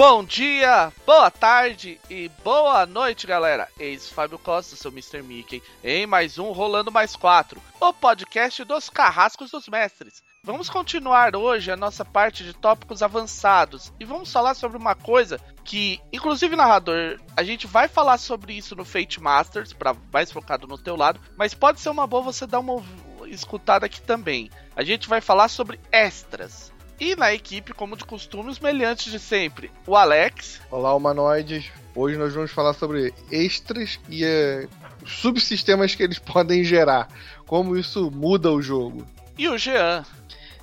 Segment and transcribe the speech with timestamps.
[0.00, 3.68] Bom dia, boa tarde e boa noite, galera.
[3.78, 5.22] Eis Fábio Costa, seu Mr.
[5.22, 10.22] Mickey, em mais um Rolando Mais 4, o podcast dos carrascos dos mestres.
[10.42, 15.38] Vamos continuar hoje a nossa parte de tópicos avançados e vamos falar sobre uma coisa
[15.64, 20.66] que, inclusive, narrador, a gente vai falar sobre isso no Fate Masters, para mais focado
[20.66, 22.82] no teu lado, mas pode ser uma boa você dar uma
[23.26, 24.50] escutada aqui também.
[24.74, 26.69] A gente vai falar sobre extras.
[27.00, 29.70] E na equipe, como de costume, os meliantes de sempre.
[29.86, 30.60] O Alex.
[30.70, 31.64] Olá, humanoides.
[31.94, 34.68] Hoje nós vamos falar sobre extras e uh,
[35.06, 37.08] subsistemas que eles podem gerar.
[37.46, 39.06] Como isso muda o jogo.
[39.38, 40.04] E o Jean.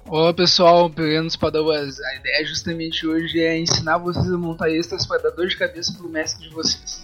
[0.05, 2.00] Olá pessoal, pegando os padawas.
[2.00, 5.91] A ideia justamente hoje é ensinar vocês a montar extras para dar dor de cabeça
[5.98, 7.04] pro mestre de vocês.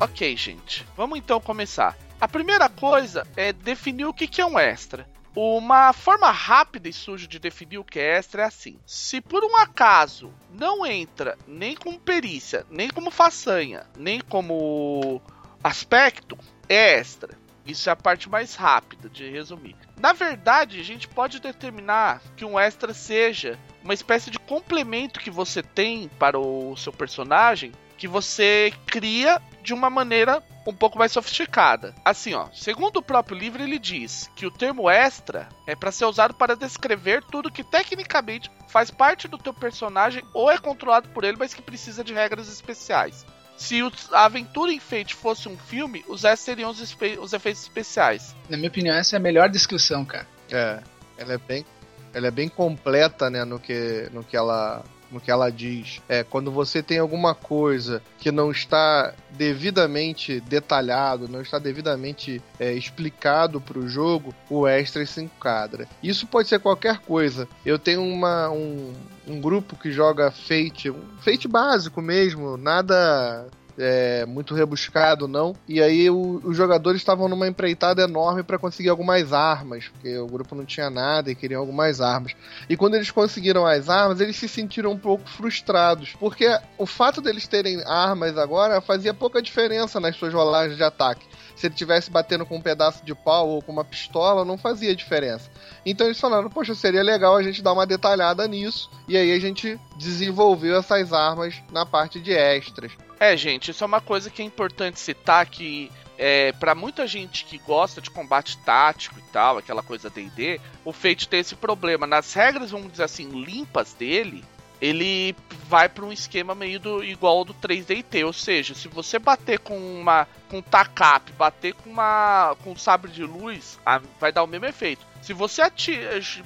[0.00, 0.86] Ok, gente.
[0.96, 1.96] Vamos então começar.
[2.20, 5.08] A primeira coisa é definir o que é um extra.
[5.34, 9.44] Uma forma rápida e suja de definir o que é extra é assim: se por
[9.44, 15.20] um acaso não entra nem como perícia, nem como façanha, nem como
[15.62, 17.36] aspecto, é extra.
[17.66, 19.76] Isso é a parte mais rápida de resumir.
[20.00, 25.30] Na verdade, a gente pode determinar que um extra seja uma espécie de complemento que
[25.30, 31.12] você tem para o seu personagem que você cria de uma maneira um pouco mais
[31.12, 31.94] sofisticada.
[32.04, 36.04] Assim, ó, segundo o próprio livro, ele diz que o termo extra é para ser
[36.04, 41.24] usado para descrever tudo que tecnicamente faz parte do teu personagem ou é controlado por
[41.24, 43.24] ele, mas que precisa de regras especiais.
[43.56, 43.80] Se
[44.12, 48.36] a aventura em Fate fosse um filme, os extras seriam os, os efeitos especiais.
[48.48, 50.28] Na minha opinião, essa é a melhor descrição, cara.
[50.50, 50.80] É,
[51.16, 51.66] ela é bem,
[52.14, 56.00] ela é bem completa, né, no que, no que ela no que ela diz.
[56.08, 62.72] É, quando você tem alguma coisa que não está devidamente detalhado, não está devidamente é,
[62.72, 65.88] explicado para o jogo, o extra se enquadra.
[66.02, 67.48] Isso pode ser qualquer coisa.
[67.64, 68.92] Eu tenho uma, um,
[69.26, 73.46] um grupo que joga Fate, um Fate básico mesmo, nada
[73.78, 75.54] é, muito rebuscado, não.
[75.68, 80.26] E aí o, os jogadores estavam numa empreitada enorme para conseguir algumas armas, porque o
[80.26, 82.34] grupo não tinha nada e queriam algumas armas.
[82.68, 86.46] E quando eles conseguiram as armas, eles se sentiram um pouco frustrados, porque
[86.76, 91.26] o fato deles terem armas agora fazia pouca diferença nas suas rolagens de ataque
[91.58, 94.94] se ele tivesse batendo com um pedaço de pau ou com uma pistola, não fazia
[94.94, 95.50] diferença.
[95.84, 98.88] Então eles falaram, poxa, seria legal a gente dar uma detalhada nisso.
[99.08, 102.92] E aí a gente desenvolveu essas armas na parte de extras.
[103.20, 107.44] É, gente, isso é uma coisa que é importante citar que é, para muita gente
[107.44, 112.06] que gosta de combate tático e tal, aquela coisa D&D, o Fate tem esse problema.
[112.06, 114.44] Nas regras, vamos dizer assim, limpas dele,
[114.80, 115.34] ele
[115.68, 119.58] vai para um esquema meio do, igual ao do 3DT, ou seja, se você bater
[119.58, 123.78] com uma com tacap, bater com uma com um sabre de luz,
[124.20, 125.04] vai dar o mesmo efeito.
[125.20, 125.62] Se você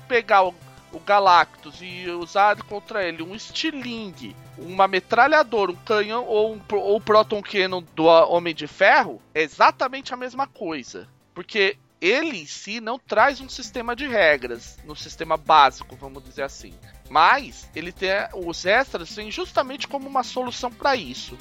[0.09, 0.51] pegar
[0.93, 7.01] o Galactus e usar contra ele um estilingue, uma metralhadora, um canhão ou um ou
[7.01, 11.09] Proton Cannon do Homem de Ferro, é exatamente a mesma coisa.
[11.35, 16.43] Porque ele em si não traz um sistema de regras, no sistema básico, vamos dizer
[16.43, 16.75] assim.
[17.09, 21.39] Mas ele tem os extras vêm justamente como uma solução para isso.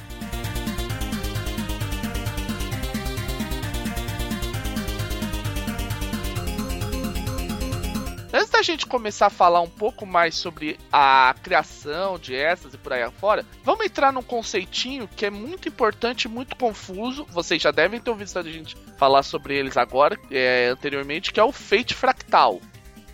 [8.34, 12.78] Antes da gente começar a falar um pouco mais sobre a criação de essas e
[12.78, 17.25] por aí afora, vamos entrar num conceitinho que é muito importante e muito confuso.
[17.30, 21.44] Vocês já devem ter ouvido a gente falar sobre eles agora, é, anteriormente, que é
[21.44, 22.62] o Fate Fractal.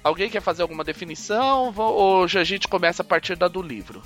[0.03, 4.03] Alguém quer fazer alguma definição ou já a gente começa a partir da do livro?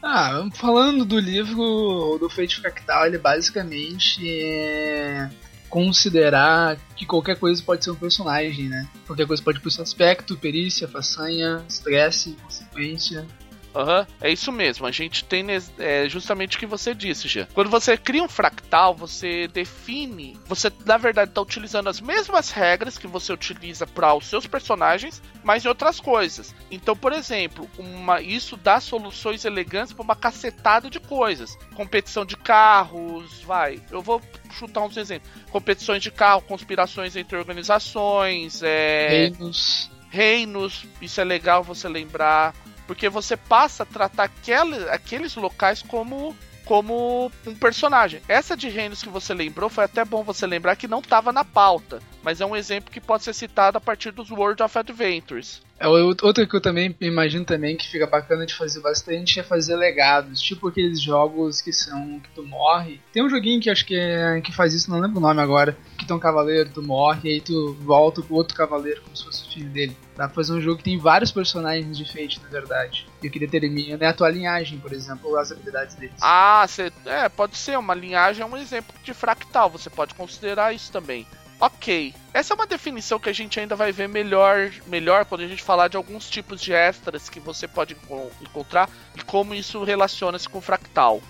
[0.00, 5.28] Ah, falando do livro do Fate Fractal, ele basicamente é
[5.72, 8.86] considerar que qualquer coisa pode ser um personagem, né?
[9.06, 13.26] Qualquer coisa pode ser aspecto, perícia, façanha, estresse, consequência.
[13.74, 14.86] Aham, uhum, é isso mesmo.
[14.86, 15.46] A gente tem
[15.78, 17.46] é, justamente o que você disse, já.
[17.46, 20.38] Quando você cria um fractal, você define.
[20.46, 25.22] Você, na verdade, está utilizando as mesmas regras que você utiliza para os seus personagens,
[25.42, 26.54] mas em outras coisas.
[26.70, 31.56] Então, por exemplo, uma, isso dá soluções elegantes para uma cacetada de coisas.
[31.74, 33.80] Competição de carros, vai.
[33.90, 34.20] Eu vou
[34.50, 35.30] chutar uns exemplos.
[35.50, 39.08] Competições de carro, conspirações entre organizações, é...
[39.08, 39.90] reinos.
[40.10, 42.54] Reinos, isso é legal você lembrar
[42.86, 46.34] porque você passa a tratar aquele, aqueles locais como
[46.64, 48.22] como um personagem.
[48.28, 51.44] Essa de reinos que você lembrou foi até bom você lembrar que não estava na
[51.44, 55.60] pauta, mas é um exemplo que pode ser citado a partir dos World of Adventures.
[55.82, 59.74] É, outra que eu também imagino também que fica bacana de fazer bastante é fazer
[59.74, 63.00] legados, tipo aqueles jogos que são que tu morre.
[63.12, 65.76] Tem um joguinho que acho que é, que faz isso, não lembro o nome agora,
[65.98, 69.24] que tem um cavaleiro, tu morre e aí tu volta pro outro cavaleiro como se
[69.24, 69.96] fosse o filho dele.
[70.16, 73.08] Dá pra fazer um jogo que tem vários personagens Fate, na verdade.
[73.20, 76.14] E o que determina é a tua linhagem, por exemplo, ou as habilidades deles.
[76.20, 77.78] Ah, cê, é, pode ser.
[77.78, 79.70] Uma linhagem é um exemplo de fractal.
[79.70, 81.26] Você pode considerar isso também.
[81.62, 82.12] Ok.
[82.34, 85.62] Essa é uma definição que a gente ainda vai ver melhor, melhor quando a gente
[85.62, 87.96] falar de alguns tipos de extras que você pode
[88.40, 91.22] encontrar e como isso relaciona-se com fractal.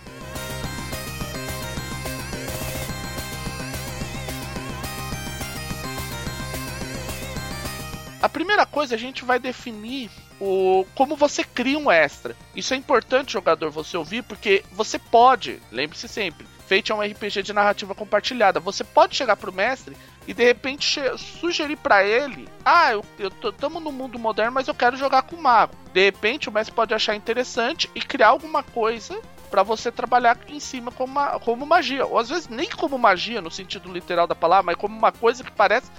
[8.22, 12.34] A primeira coisa a gente vai definir o como você cria um extra.
[12.56, 17.42] Isso é importante, jogador, você ouvir, porque você pode, lembre-se sempre, Fate é um RPG
[17.42, 18.58] de narrativa compartilhada.
[18.58, 19.94] Você pode chegar pro mestre
[20.26, 24.68] e de repente sugerir para ele: Ah, eu, eu tô, tamo no mundo moderno, mas
[24.68, 25.74] eu quero jogar com mago.
[25.92, 29.20] De repente o mestre pode achar interessante e criar alguma coisa
[29.50, 32.06] para você trabalhar em cima como, uma, como magia.
[32.06, 35.44] Ou às vezes nem como magia, no sentido literal da palavra, mas como uma coisa
[35.44, 35.90] que parece.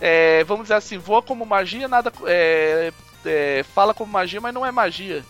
[0.00, 2.12] É, vamos dizer assim, voa como magia, nada.
[2.26, 2.92] É,
[3.24, 5.24] é, fala como magia, mas não é magia.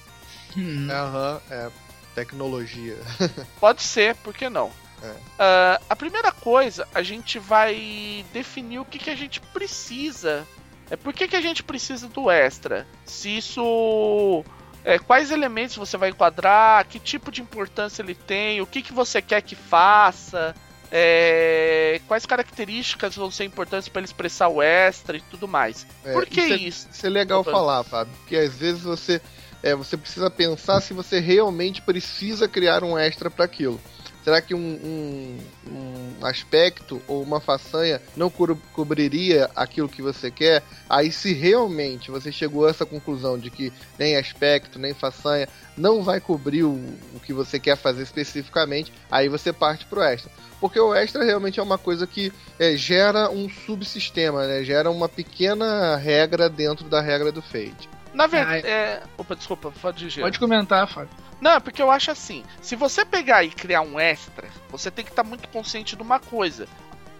[0.56, 0.88] Hum.
[0.90, 1.70] Aham, uhum, é
[2.14, 2.96] tecnologia.
[3.58, 4.70] Pode ser, por que não?
[5.10, 10.46] Uh, a primeira coisa, a gente vai definir o que, que a gente precisa.
[10.90, 12.86] É por que, que a gente precisa do extra?
[13.04, 14.44] Se isso.
[14.84, 18.92] É, quais elementos você vai enquadrar, que tipo de importância ele tem, o que, que
[18.92, 20.56] você quer que faça,
[20.94, 25.86] é, quais características vão ser importantes para ele expressar o extra e tudo mais.
[26.04, 26.52] É, Por que isso?
[26.52, 26.88] É, isso?
[26.92, 29.22] Isso é legal falar, Fábio, porque às vezes você,
[29.62, 33.80] é, você precisa pensar se você realmente precisa criar um extra para aquilo.
[34.24, 35.38] Será que um, um,
[35.68, 40.62] um, aspecto ou uma façanha não co cobriria aquilo que você quer?
[40.88, 46.02] Aí, se realmente você chegou a essa conclusão de que nem aspecto, nem façanha não
[46.02, 46.74] vai cobrir o,
[47.14, 50.30] o que você quer fazer especificamente, aí você parte pro extra.
[50.60, 54.62] Porque o extra realmente é uma coisa que é, gera um subsistema, né?
[54.62, 57.88] gera uma pequena regra dentro da regra do Fate.
[58.12, 59.02] Na verdade, é...
[59.16, 60.20] Opa, desculpa, pode dizer.
[60.20, 61.10] Pode comentar, Fábio.
[61.40, 65.04] Não, é porque eu acho assim, se você pegar e criar um extra, você tem
[65.04, 66.68] que estar tá muito consciente de uma coisa.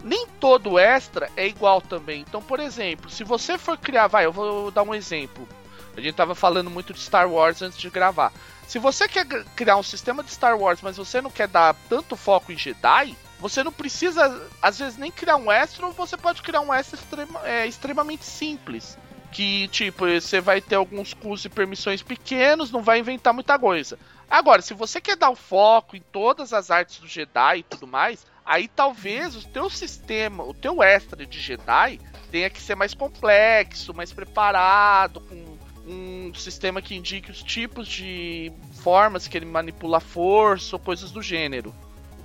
[0.04, 2.20] Nem todo extra é igual também.
[2.20, 5.48] Então, por exemplo, se você for criar, vai, eu vou dar um exemplo.
[5.96, 8.32] A gente tava falando muito de Star Wars antes de gravar.
[8.66, 12.16] Se você quer criar um sistema de Star Wars, mas você não quer dar tanto
[12.16, 16.42] foco em Jedi, você não precisa, às vezes, nem criar um extra, ou você pode
[16.42, 18.96] criar um extra extrema, é, extremamente simples
[19.32, 23.98] que, tipo, você vai ter alguns custos e permissões pequenos, não vai inventar muita coisa.
[24.30, 27.86] Agora, se você quer dar o foco em todas as artes do Jedi e tudo
[27.86, 31.98] mais, aí talvez o teu sistema, o teu extra de Jedi
[32.30, 38.52] tenha que ser mais complexo, mais preparado, com um sistema que indique os tipos de
[38.82, 41.74] formas que ele manipula a força ou coisas do gênero.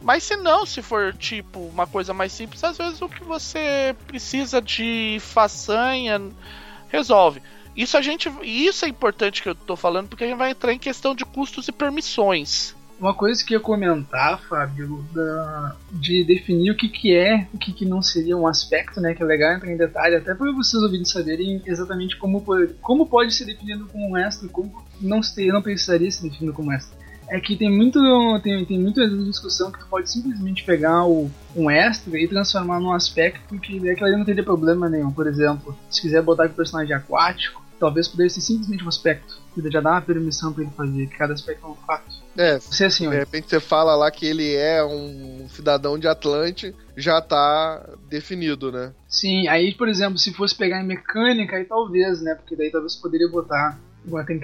[0.02, 3.96] Mas se não, se for tipo uma coisa mais simples, às vezes o que você
[4.06, 6.22] precisa de façanha
[6.90, 7.42] resolve.
[7.76, 10.74] Isso a gente, isso é importante que eu tô falando porque a gente vai entrar
[10.74, 12.76] em questão de custos e permissões.
[13.00, 17.58] Uma coisa que eu ia comentar, Fábio, da, de definir o que, que é, o
[17.60, 19.14] que, que não seria um aspecto, né?
[19.14, 22.44] Que é legal entrar em detalhe, até para vocês ouvirem saberem exatamente como,
[22.82, 26.74] como pode ser definido como um extra, como não, ser, não precisaria ser definido como
[26.74, 26.98] extra
[27.30, 28.00] é que tem muito
[28.42, 32.94] tem, tem muita discussão que tu pode simplesmente pegar o, um extra e transformar num
[32.94, 35.12] aspecto que aquilo ali não teria problema nenhum.
[35.12, 39.40] Por exemplo, se quiser botar o personagem aquático, talvez pudesse ser simplesmente um aspecto.
[39.54, 42.16] Que já dá uma permissão para ele fazer, que cada aspecto é um fato.
[42.38, 46.76] É, se assim, de repente você fala lá que ele é um cidadão de Atlante,
[46.96, 48.94] já tá definido, né?
[49.10, 52.36] Sim, aí, por exemplo, se fosse pegar em mecânica, aí talvez, né?
[52.36, 54.40] Porque daí talvez poderia botar igual aquele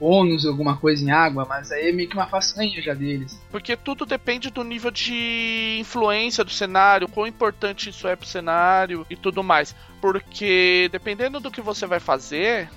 [0.00, 3.40] ônus, alguma coisa em água, mas aí é meio que uma façanha já deles.
[3.50, 9.06] Porque tudo depende do nível de influência do cenário, quão importante isso é pro cenário
[9.08, 9.74] e tudo mais.
[10.00, 12.68] Porque dependendo do que você vai fazer,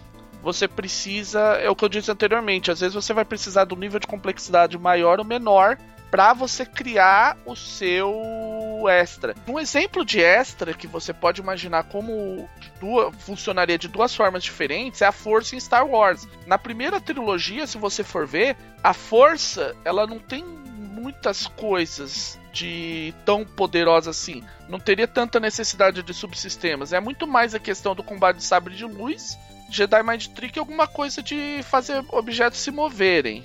[0.42, 4.00] você precisa, é o que eu disse anteriormente, às vezes você vai precisar um nível
[4.00, 5.78] de complexidade maior ou menor
[6.10, 9.36] para você criar o seu extra.
[9.48, 12.50] Um exemplo de extra que você pode imaginar como
[12.80, 16.28] duas, funcionaria de duas formas diferentes é a força em Star Wars.
[16.46, 23.14] Na primeira trilogia, se você for ver, a força ela não tem muitas coisas de
[23.26, 24.44] tão poderosa assim.
[24.68, 26.94] Não teria tanta necessidade de subsistemas.
[26.94, 29.38] É muito mais a questão do combate de sabre de luz,
[29.70, 33.44] Jedi Mind Trick e alguma coisa de fazer objetos se moverem.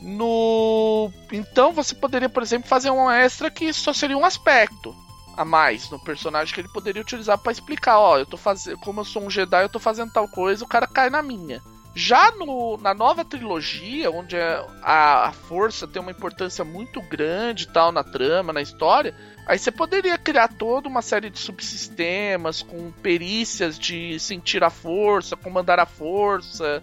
[0.00, 4.94] No então você poderia, por exemplo, fazer um extra que só seria um aspecto.
[5.36, 9.00] a mais no personagem que ele poderia utilizar para explicar, ó, eu tô fazendo, como
[9.00, 11.62] eu sou um Jedi, eu tô fazendo tal coisa, o cara cai na minha.
[11.94, 17.66] Já no, na nova trilogia, onde é a, a, força tem uma importância muito grande
[17.66, 19.14] tal na trama, na história,
[19.44, 25.36] aí você poderia criar toda uma série de subsistemas com perícias de sentir a força,
[25.36, 26.80] comandar a força,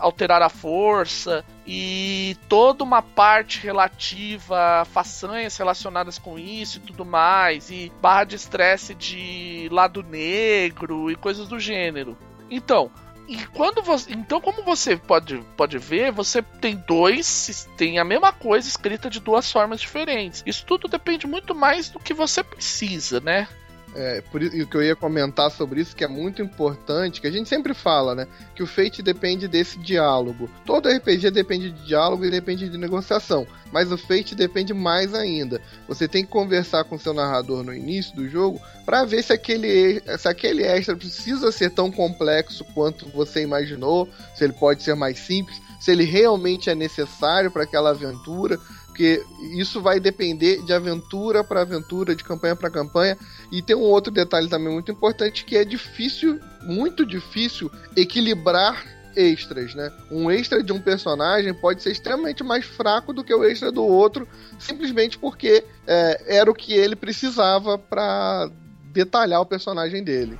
[0.00, 7.04] alterar a força e toda uma parte relativa a façanhas relacionadas com isso e tudo
[7.04, 12.16] mais, e barra de estresse de lado negro e coisas do gênero.
[12.50, 12.90] Então,
[13.30, 18.32] e quando você, então como você pode, pode ver, você tem dois, tem a mesma
[18.32, 20.42] coisa escrita de duas formas diferentes.
[20.44, 23.46] Isso tudo depende muito mais do que você precisa, né?
[23.94, 27.30] É, por isso que eu ia comentar sobre isso, que é muito importante, que a
[27.30, 28.26] gente sempre fala, né?
[28.54, 30.48] Que o Fate depende desse diálogo.
[30.64, 33.46] Todo RPG depende de diálogo e depende de negociação.
[33.72, 35.60] Mas o Fate depende mais ainda.
[35.88, 40.00] Você tem que conversar com seu narrador no início do jogo para ver se aquele,
[40.18, 45.18] se aquele extra precisa ser tão complexo quanto você imaginou, se ele pode ser mais
[45.18, 48.58] simples, se ele realmente é necessário para aquela aventura
[48.90, 53.16] porque isso vai depender de aventura para aventura, de campanha para campanha.
[53.50, 58.84] E tem um outro detalhe também muito importante que é difícil, muito difícil equilibrar
[59.16, 59.92] extras, né?
[60.10, 63.84] Um extra de um personagem pode ser extremamente mais fraco do que o extra do
[63.84, 64.28] outro,
[64.58, 68.50] simplesmente porque é, era o que ele precisava para
[68.92, 70.38] detalhar o personagem dele.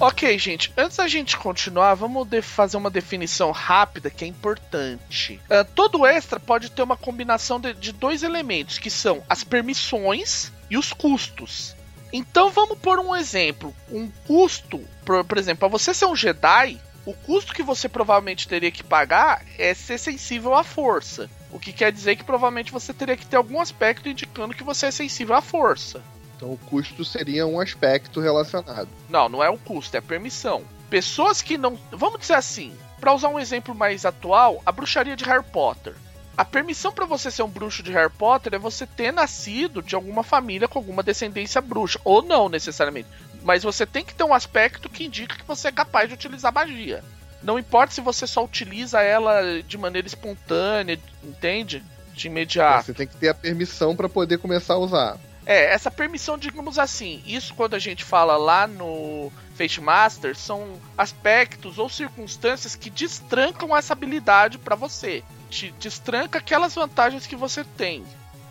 [0.00, 5.40] Ok, gente, antes da gente continuar, vamos fazer uma definição rápida que é importante.
[5.50, 10.52] Uh, todo extra pode ter uma combinação de, de dois elementos, que são as permissões
[10.70, 11.74] e os custos.
[12.12, 13.74] Então vamos por um exemplo.
[13.90, 18.46] Um custo, por, por exemplo, para você ser um Jedi, o custo que você provavelmente
[18.46, 21.28] teria que pagar é ser sensível à força.
[21.50, 24.86] O que quer dizer que provavelmente você teria que ter algum aspecto indicando que você
[24.86, 26.00] é sensível à força.
[26.38, 28.88] Então o custo seria um aspecto relacionado.
[29.08, 30.62] Não, não é o custo, é a permissão.
[30.88, 31.76] Pessoas que não.
[31.90, 35.96] Vamos dizer assim, para usar um exemplo mais atual, a bruxaria de Harry Potter.
[36.36, 39.96] A permissão para você ser um bruxo de Harry Potter é você ter nascido de
[39.96, 41.98] alguma família com alguma descendência bruxa.
[42.04, 43.08] Ou não necessariamente.
[43.42, 46.54] Mas você tem que ter um aspecto que indica que você é capaz de utilizar
[46.54, 47.02] magia.
[47.42, 51.82] Não importa se você só utiliza ela de maneira espontânea, entende?
[52.14, 52.86] De imediato.
[52.86, 55.18] Você tem que ter a permissão para poder começar a usar.
[55.48, 60.78] É, essa permissão, digamos assim, isso quando a gente fala lá no Fate Master, são
[60.96, 65.24] aspectos ou circunstâncias que destrancam essa habilidade para você.
[65.48, 68.04] Te destranca aquelas vantagens que você tem.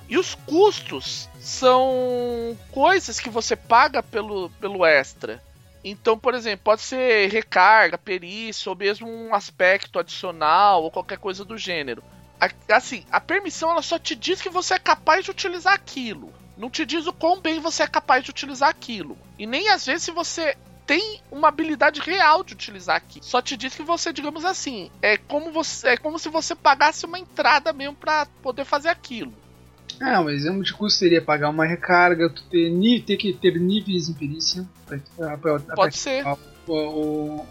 [0.09, 5.39] E os custos são coisas que você paga pelo, pelo extra.
[5.83, 11.45] Então, por exemplo, pode ser recarga, perícia, ou mesmo um aspecto adicional, ou qualquer coisa
[11.45, 12.03] do gênero.
[12.67, 16.69] Assim, a permissão ela só te diz que você é capaz de utilizar aquilo não
[16.69, 19.17] te diz o quão bem você é capaz de utilizar aquilo.
[19.37, 23.19] E nem às vezes se você tem uma habilidade real de utilizar aqui.
[23.21, 27.05] Só te diz que você, digamos assim, é como você é como se você pagasse
[27.05, 29.33] uma entrada mesmo para poder fazer aquilo.
[30.01, 32.71] Ah, um exemplo de custo seria pagar uma recarga, tu ter,
[33.01, 36.23] ter que ter níveis em perícia pra, pra, pra Pode ser.
[36.67, 37.45] O, o,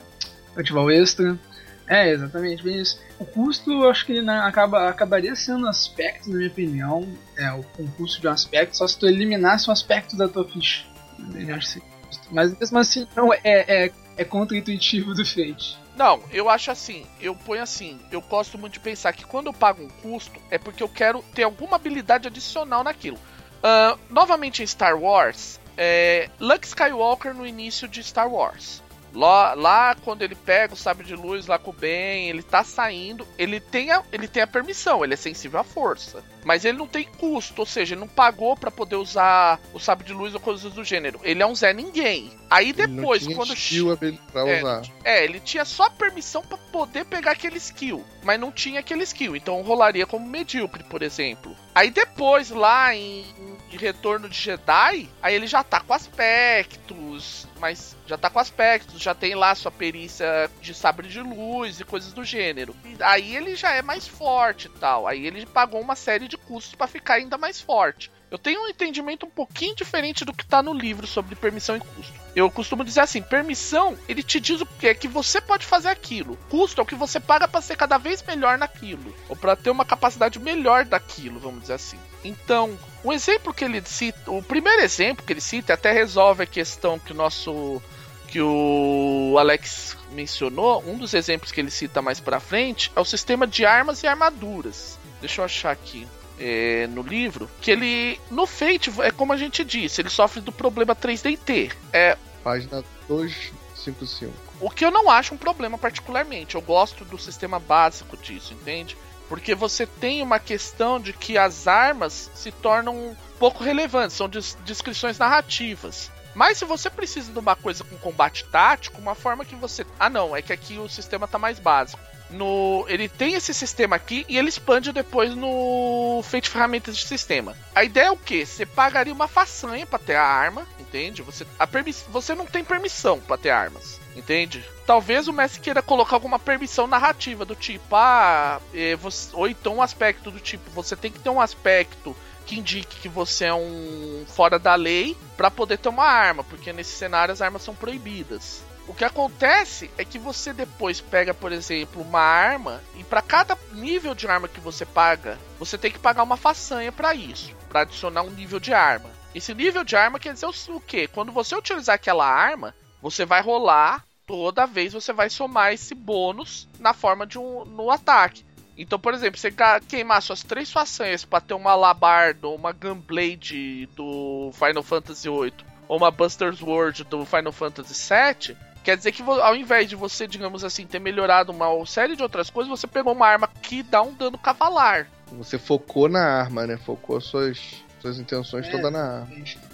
[0.56, 1.38] ativar o extra.
[1.88, 3.00] É, exatamente, bem isso.
[3.18, 7.08] O custo, eu acho que ele né, acaba, acabaria sendo um aspecto, na minha opinião,
[7.36, 7.62] é, o,
[7.96, 10.84] custo de um aspecto, só se tu eliminasse um aspecto da tua ficha.
[11.16, 11.82] Que
[12.30, 15.78] Mas mesmo assim, não, é, é, é contra-intuitivo do Fate.
[15.96, 19.52] Não, eu acho assim, eu ponho assim, eu gosto muito de pensar que quando eu
[19.52, 23.16] pago um custo, é porque eu quero ter alguma habilidade adicional naquilo.
[23.16, 28.82] Uh, novamente em Star Wars, é, Luke Skywalker no início de Star Wars.
[29.16, 32.62] Lá, lá, quando ele pega o sabre de luz lá com o Ben, ele tá
[32.62, 36.22] saindo, ele tem, a, ele tem a permissão, ele é sensível à força.
[36.46, 40.06] Mas ele não tem custo, ou seja, ele não pagou para poder usar o sabre
[40.06, 41.18] de luz ou coisas do gênero.
[41.24, 42.30] Ele é um Zé Ninguém.
[42.48, 43.58] Aí depois, ele não tinha quando.
[43.58, 43.98] Skill
[44.30, 44.82] pra é, usar.
[45.02, 49.34] é, ele tinha só permissão para poder pegar aquele skill, mas não tinha aquele skill,
[49.34, 51.56] então rolaria como medíocre, por exemplo.
[51.74, 53.24] Aí depois, lá em,
[53.72, 59.02] em Retorno de Jedi, aí ele já tá com aspectos, mas já tá com aspectos,
[59.02, 62.74] já tem lá sua perícia de sabre de luz e coisas do gênero.
[62.84, 65.06] E aí ele já é mais forte e tal.
[65.06, 68.10] Aí ele pagou uma série de custos para ficar ainda mais forte.
[68.28, 71.80] Eu tenho um entendimento um pouquinho diferente do que tá no livro sobre permissão e
[71.80, 72.12] custo.
[72.34, 75.88] Eu costumo dizer assim: permissão, ele te diz o que é que você pode fazer
[75.88, 76.36] aquilo.
[76.50, 79.70] Custo é o que você paga para ser cada vez melhor naquilo, ou para ter
[79.70, 81.98] uma capacidade melhor daquilo, vamos dizer assim.
[82.24, 86.46] Então, o exemplo que ele cita, o primeiro exemplo que ele cita até resolve a
[86.46, 87.80] questão que o nosso
[88.26, 93.04] que o Alex mencionou, um dos exemplos que ele cita mais pra frente é o
[93.04, 94.98] sistema de armas e armaduras.
[95.20, 96.06] Deixa eu achar aqui.
[96.38, 100.52] É, no livro, que ele, no Fate, é como a gente disse, ele sofre do
[100.52, 101.72] problema 3DT.
[101.92, 104.32] É, Página 255.
[104.60, 106.54] o que eu não acho um problema particularmente.
[106.54, 108.96] Eu gosto do sistema básico disso, entende?
[109.28, 114.56] Porque você tem uma questão de que as armas se tornam pouco relevantes, são des-
[114.64, 116.10] descrições narrativas.
[116.34, 119.86] Mas se você precisa de uma coisa com combate tático, uma forma que você.
[119.98, 122.00] Ah, não, é que aqui o sistema tá mais básico.
[122.28, 127.56] No, ele tem esse sistema aqui e ele expande depois no Fate Ferramentas de Sistema.
[127.74, 128.44] A ideia é o que?
[128.44, 131.22] Você pagaria uma façanha pra ter a arma, entende?
[131.22, 134.64] Você, a permiss, você não tem permissão pra ter armas, entende?
[134.84, 139.76] Talvez o mestre queira colocar alguma permissão narrativa do tipo, ah, eh, você- ou então
[139.76, 143.54] um aspecto do tipo, você tem que ter um aspecto que indique que você é
[143.54, 147.74] um fora da lei pra poder ter uma arma, porque nesse cenário as armas são
[147.74, 148.62] proibidas.
[148.88, 153.58] O que acontece é que você depois pega, por exemplo, uma arma e para cada
[153.72, 157.80] nível de arma que você paga, você tem que pagar uma façanha para isso, para
[157.80, 159.10] adicionar um nível de arma.
[159.34, 161.08] Esse nível de arma quer dizer o quê?
[161.08, 166.68] Quando você utilizar aquela arma, você vai rolar toda vez você vai somar esse bônus
[166.80, 168.44] na forma de um no ataque.
[168.76, 169.50] Então, por exemplo, você
[169.88, 175.54] queimar suas três façanhas pra ter uma Alabardo ou uma Gunblade do Final Fantasy VIII
[175.88, 180.28] ou uma Buster's World do Final Fantasy VII, quer dizer que ao invés de você,
[180.28, 184.00] digamos assim, ter melhorado uma série de outras coisas, você pegou uma arma que dá
[184.00, 185.08] um dano cavalar.
[185.32, 186.76] Você focou na arma, né?
[186.76, 188.70] Focou suas, suas intenções É.
[188.70, 189.26] toda na.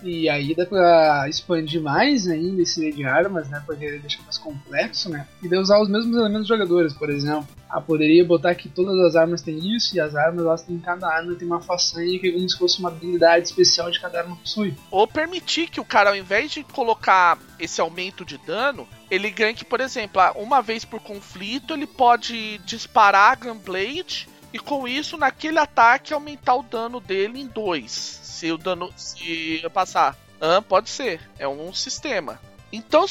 [0.03, 3.63] E aí dá pra expandir mais ainda esse de armas, né?
[3.67, 5.27] Porque ele deixa mais complexo, né?
[5.43, 7.47] E daí usar os mesmos elementos dos jogadores, por exemplo.
[7.69, 11.09] Ah, poderia botar que todas as armas têm isso, e as armas, elas têm cada
[11.09, 14.37] arma tem uma façanha que é como se fosse uma habilidade especial de cada arma
[14.37, 14.75] possui.
[14.91, 19.55] Ou permitir que o cara, ao invés de colocar esse aumento de dano, ele ganhe
[19.55, 24.87] que, por exemplo, ah, uma vez por conflito, ele pode disparar a Gunblade e com
[24.87, 28.21] isso, naquele ataque, aumentar o dano dele em dois.
[28.43, 28.93] Se o dano.
[28.97, 30.17] Se passar.
[30.41, 31.21] Ah, pode ser.
[31.39, 32.41] É um sistema.
[32.73, 33.07] Então,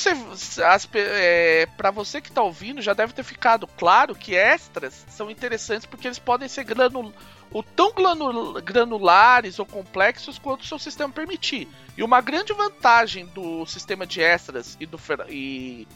[0.89, 5.31] pe- é, pra você que tá ouvindo, já deve ter ficado claro que extras são
[5.31, 7.13] interessantes porque eles podem ser granul,
[7.51, 11.67] o tão glanu- granulares ou complexos quanto o seu sistema permitir.
[11.95, 15.87] E uma grande vantagem do sistema de extras e do e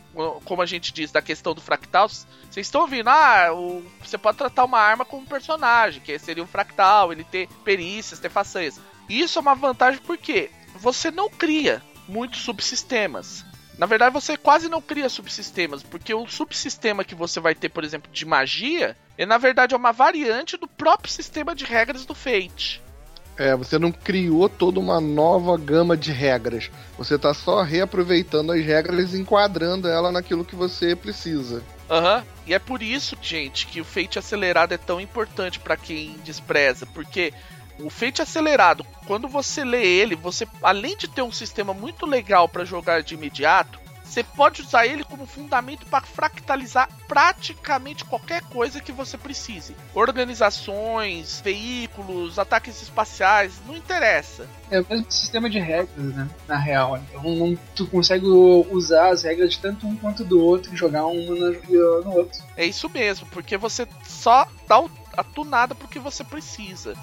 [0.46, 4.38] como a gente diz da questão do fractal, vocês estão ouvindo, ah, o- você pode
[4.38, 8.80] tratar uma arma como um personagem, que seria um fractal, ele ter perícias, ter façanhas.
[9.10, 13.46] Isso é uma vantagem porque você não cria muitos subsistemas.
[13.78, 17.84] Na verdade, você quase não cria subsistemas, porque o subsistema que você vai ter, por
[17.84, 22.16] exemplo, de magia, é na verdade é uma variante do próprio sistema de regras do
[22.16, 22.82] Fate.
[23.38, 26.72] É, você não criou toda uma nova gama de regras.
[26.98, 31.62] Você tá só reaproveitando as regras e enquadrando ela naquilo que você precisa.
[31.90, 32.24] Aham.
[32.48, 36.86] E é por isso, gente, que o Fate acelerado é tão importante pra quem despreza,
[36.86, 37.34] porque
[37.80, 42.48] o Fate acelerado, quando você lê ele, você além de ter um sistema muito legal
[42.48, 48.80] pra jogar de imediato, você pode usar ele como fundamento para fractalizar praticamente qualquer coisa
[48.80, 49.76] que você precise.
[50.46, 54.48] Organizações, veículos, ataques espaciais, não interessa.
[54.70, 56.30] É o mesmo sistema de regras, né?
[56.48, 56.98] Na real.
[57.10, 61.06] Então não- tu consegue usar as regras de tanto um quanto do outro e jogar
[61.08, 62.40] um no, no outro.
[62.56, 66.94] É isso mesmo, porque você só dá o- a tunada pro que você precisa.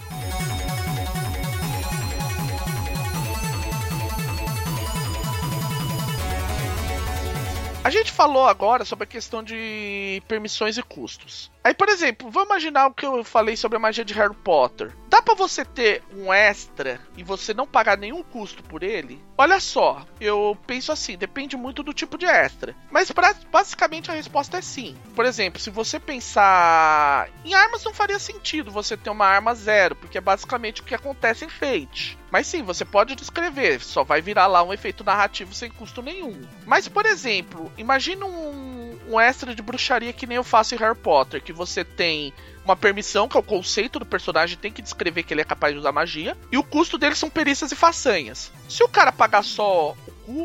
[7.84, 11.50] A gente falou agora sobre a questão de permissões e custos.
[11.64, 14.92] Aí, por exemplo, vamos imaginar o que eu falei sobre a magia de Harry Potter.
[15.08, 19.22] Dá pra você ter um extra e você não pagar nenhum custo por ele?
[19.38, 22.74] Olha só, eu penso assim, depende muito do tipo de extra.
[22.90, 24.96] Mas pra- basicamente a resposta é sim.
[25.14, 29.94] Por exemplo, se você pensar em armas, não faria sentido você ter uma arma zero,
[29.96, 32.18] porque é basicamente o que acontece em Fate.
[32.30, 36.40] Mas sim, você pode descrever, só vai virar lá um efeito narrativo sem custo nenhum.
[36.66, 40.96] Mas, por exemplo, imagina um, um extra de bruxaria que nem eu faço em Harry
[40.98, 42.32] Potter, que você tem
[42.64, 45.72] uma permissão, que é o conceito do personagem, tem que descrever que ele é capaz
[45.72, 48.52] de usar magia, e o custo dele são perícias e façanhas.
[48.68, 49.96] Se o cara pagar só,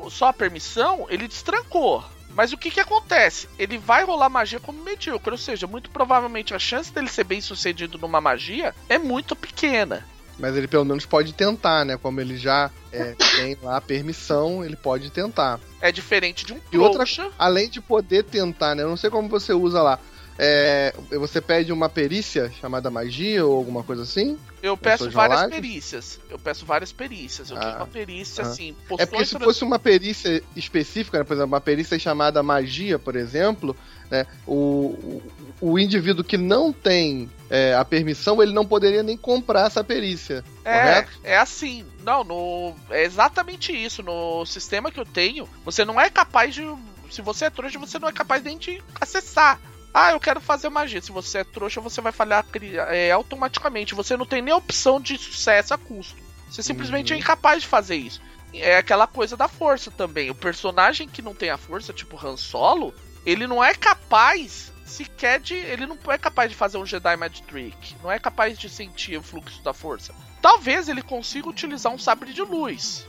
[0.10, 2.04] só a permissão, ele destrancou.
[2.38, 3.50] Mas o que que acontece?
[3.58, 7.42] Ele vai rolar magia como medíocre, ou seja, muito provavelmente a chance dele ser bem
[7.42, 10.06] sucedido numa magia é muito pequena.
[10.38, 11.98] Mas ele pelo menos pode tentar, né?
[11.98, 15.60] Como ele já é, tem lá a permissão, ele pode tentar.
[15.82, 17.06] É diferente de um E outra-.
[17.40, 18.84] Além de poder tentar, né?
[18.84, 20.00] Eu não sei como você usa lá.
[20.38, 24.38] É, você pede uma perícia chamada magia ou alguma coisa assim?
[24.62, 25.62] Eu peço várias rolagens?
[25.62, 26.20] perícias.
[26.30, 27.50] Eu peço várias perícias.
[27.50, 28.48] Eu ah, quero uma perícia, ah.
[28.48, 28.76] assim.
[29.00, 33.16] É porque se fosse uma perícia específica, né, por exemplo, uma perícia chamada magia, por
[33.16, 33.76] exemplo,
[34.12, 35.22] né, o,
[35.60, 40.44] o indivíduo que não tem é, a permissão, ele não poderia nem comprar essa perícia.
[40.64, 41.12] É, correto?
[41.24, 41.86] é assim.
[42.04, 44.04] Não, no, é exatamente isso.
[44.04, 46.64] No sistema que eu tenho, você não é capaz de.
[47.10, 49.60] Se você é trouxa, você não é capaz nem de acessar.
[50.00, 51.02] Ah, eu quero fazer magia.
[51.02, 52.46] Se você é trouxa, você vai falhar
[52.90, 53.96] é, automaticamente.
[53.96, 56.22] Você não tem nem opção de sucesso a custo.
[56.48, 57.20] Você simplesmente é uhum.
[57.20, 58.22] é incapaz de fazer isso.
[58.54, 60.30] É aquela coisa da força também.
[60.30, 62.94] O personagem que não tem a força, tipo Han Solo,
[63.26, 65.56] ele não é capaz sequer de.
[65.56, 67.96] Ele não é capaz de fazer um Jedi Mind Trick.
[68.04, 70.14] Não é capaz de sentir o fluxo da força.
[70.44, 73.08] Talvez ele consiga utilizar um sabre de luz.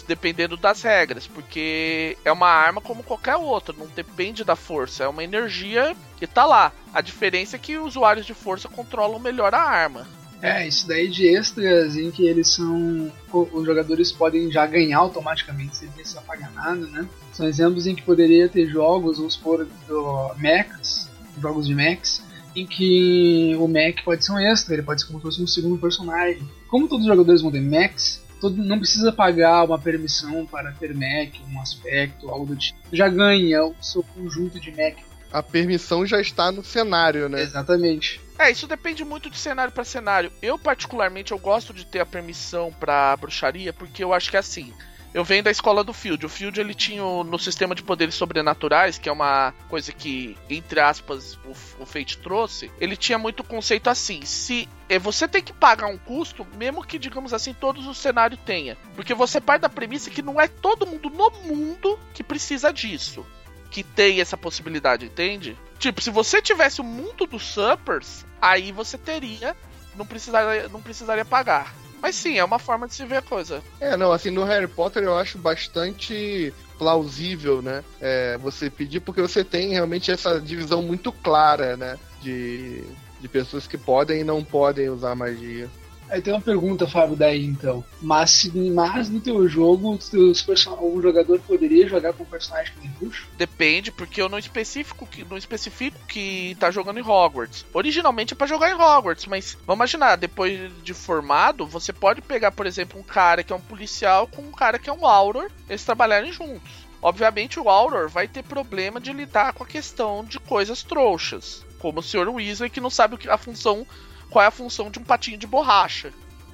[0.00, 5.08] Dependendo das regras, porque é uma arma como qualquer outra, não depende da força, é
[5.08, 6.72] uma energia que tá lá.
[6.94, 10.06] A diferença é que usuários de força controlam melhor a arma.
[10.42, 13.12] É, isso daí de extras em que eles são.
[13.32, 17.08] Os jogadores podem já ganhar automaticamente sem precisar pagar nada, né?
[17.32, 21.08] São exemplos em que poderia ter jogos, vamos supor, do mechs,
[21.40, 22.22] jogos de mechs,
[22.56, 25.46] em que o mech pode ser um extra, ele pode ser como se fosse um
[25.46, 26.42] segundo personagem.
[26.66, 30.92] Como todos os jogadores vão ter mechs, todo, não precisa pagar uma permissão para ter
[30.92, 32.76] mech, um aspecto, algo do tipo.
[32.92, 35.00] Já ganha o seu conjunto de mech.
[35.32, 37.40] A permissão já está no cenário, né?
[37.40, 38.20] Exatamente.
[38.36, 40.32] É, isso depende muito de cenário para cenário.
[40.42, 44.40] Eu particularmente eu gosto de ter a permissão para bruxaria porque eu acho que é
[44.40, 44.74] assim,
[45.14, 46.24] eu venho da escola do Field.
[46.24, 50.80] O Field ele tinha no sistema de poderes sobrenaturais, que é uma coisa que, entre
[50.80, 52.70] aspas, o, o Fate trouxe.
[52.80, 56.98] Ele tinha muito conceito assim: se é, você tem que pagar um custo, mesmo que,
[56.98, 58.76] digamos assim, todos os cenários tenha.
[58.96, 63.26] Porque você parte da premissa que não é todo mundo no mundo que precisa disso.
[63.70, 65.56] Que tem essa possibilidade, entende?
[65.78, 69.56] Tipo, se você tivesse o mundo dos Suppers, aí você teria.
[69.94, 71.81] Não precisaria, não precisaria pagar.
[72.02, 73.62] Mas sim, é uma forma de se ver a coisa.
[73.80, 77.84] É, não, assim, no Harry Potter eu acho bastante plausível, né?
[78.00, 81.96] É, você pedir, porque você tem realmente essa divisão muito clara, né?
[82.20, 82.82] De,
[83.20, 85.70] de pessoas que podem e não podem usar magia.
[86.12, 87.82] Aí tem uma pergunta, Fábio, daí então.
[87.98, 92.90] Mas, mas no teu jogo, teus o jogador poderia jogar com um personagem que tem
[92.90, 93.26] bruxo?
[93.38, 97.64] Depende, porque eu não especifico que não especifico que tá jogando em Hogwarts.
[97.72, 102.52] Originalmente é pra jogar em Hogwarts, mas vamos imaginar, depois de formado, você pode pegar,
[102.52, 105.50] por exemplo, um cara que é um policial com um cara que é um Auror,
[105.66, 106.70] eles trabalharem juntos.
[107.00, 112.00] Obviamente o Auror vai ter problema de lidar com a questão de coisas trouxas, como
[112.00, 112.28] o Sr.
[112.28, 113.86] Weasley que não sabe a função
[114.32, 116.10] qual é a função de um patinho de borracha.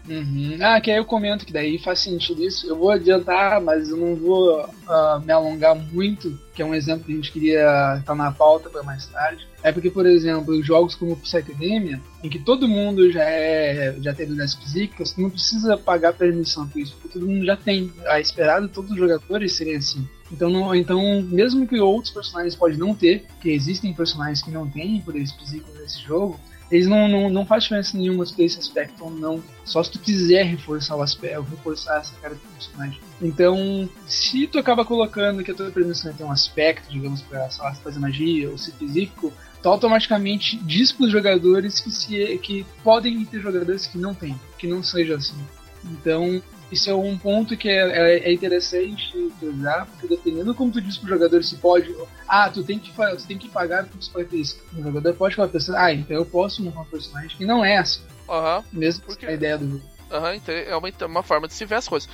[0.08, 0.56] Uhum.
[0.60, 2.66] Ah, que aí eu comento que daí faz sentido isso.
[2.66, 7.04] Eu vou adiantar, mas eu não vou uh, me alongar muito, que é um exemplo
[7.04, 9.46] que a gente queria estar na pauta para mais tarde.
[9.62, 14.24] É porque, por exemplo, jogos como Psychedemia, em que todo mundo já é já tem
[14.24, 17.92] habilidades psíquicas, não precisa pagar permissão por isso, porque todo mundo já tem.
[18.06, 20.08] A esperado todos os jogadores serem assim.
[20.32, 24.68] Então, não, então, mesmo que outros personagens podem não ter, que existem personagens que não
[24.68, 26.38] têm poderes psíquicos nesse jogo,
[26.70, 29.42] eles não, não, não faz diferença nenhuma se esse aspecto ou não.
[29.64, 33.00] Só se tu quiser reforçar o aspecto, reforçar essa cara do personagem.
[33.20, 37.64] Então, se tu acaba colocando que a tua permissão tem um aspecto, digamos, pra sei
[37.64, 43.24] lá, fazer magia ou ser físico, tu automaticamente diz pros jogadores que, se, que podem
[43.24, 45.36] ter jogadores que não tem, que não seja assim.
[45.84, 50.80] Então, isso é um ponto que é, é, é interessante usar, porque dependendo como tu
[50.80, 51.94] diz pro jogador se pode.
[52.28, 54.62] Ah, tu tem que, tu tem que pagar por isso ter isso.
[54.76, 57.78] O jogador pode falar pra ah, então eu posso montar um personagem que não é
[57.78, 58.00] assim.
[58.28, 58.62] Uhum.
[58.72, 59.84] Mesmo porque a ideia do jogo.
[60.10, 62.08] Aham, uhum, é uma, uma forma de se ver as coisas.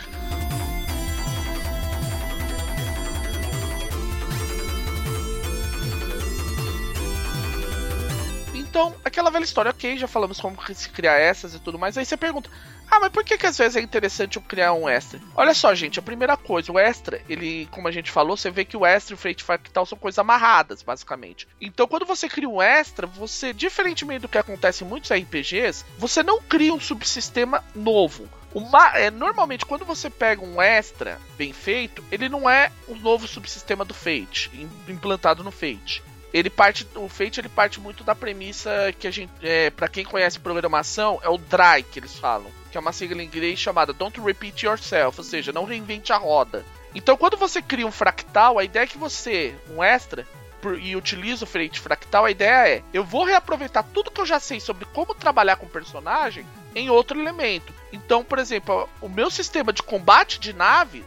[8.74, 11.96] Então, aquela velha história, ok, já falamos como se criar essas e tudo mais.
[11.96, 12.50] Aí você pergunta,
[12.94, 15.20] ah, mas por que, que às vezes é interessante eu criar um extra?
[15.34, 18.64] Olha só, gente, a primeira coisa, o extra, ele, como a gente falou, você vê
[18.64, 21.48] que o extra e o Fate Fractal são coisas amarradas, basicamente.
[21.60, 26.22] Então, quando você cria um extra, você, diferentemente do que acontece em muitos RPGs, você
[26.22, 28.28] não cria um subsistema novo.
[28.54, 33.26] Uma, é, normalmente, quando você pega um extra bem feito, ele não é o novo
[33.26, 34.50] subsistema do Fate,
[34.86, 36.00] implantado no Fate
[36.34, 40.04] ele parte o Fate ele parte muito da premissa que a gente é, para quem
[40.04, 43.92] conhece programação é o DRY que eles falam que é uma sigla em inglês chamada
[43.92, 46.64] Don't Repeat Yourself ou seja não reinvente a roda.
[46.92, 50.26] Então quando você cria um fractal a ideia é que você um extra
[50.80, 54.40] e utiliza o Fate fractal a ideia é eu vou reaproveitar tudo que eu já
[54.40, 56.44] sei sobre como trabalhar com o personagem
[56.74, 57.72] em outro elemento.
[57.92, 61.04] Então por exemplo o meu sistema de combate de nave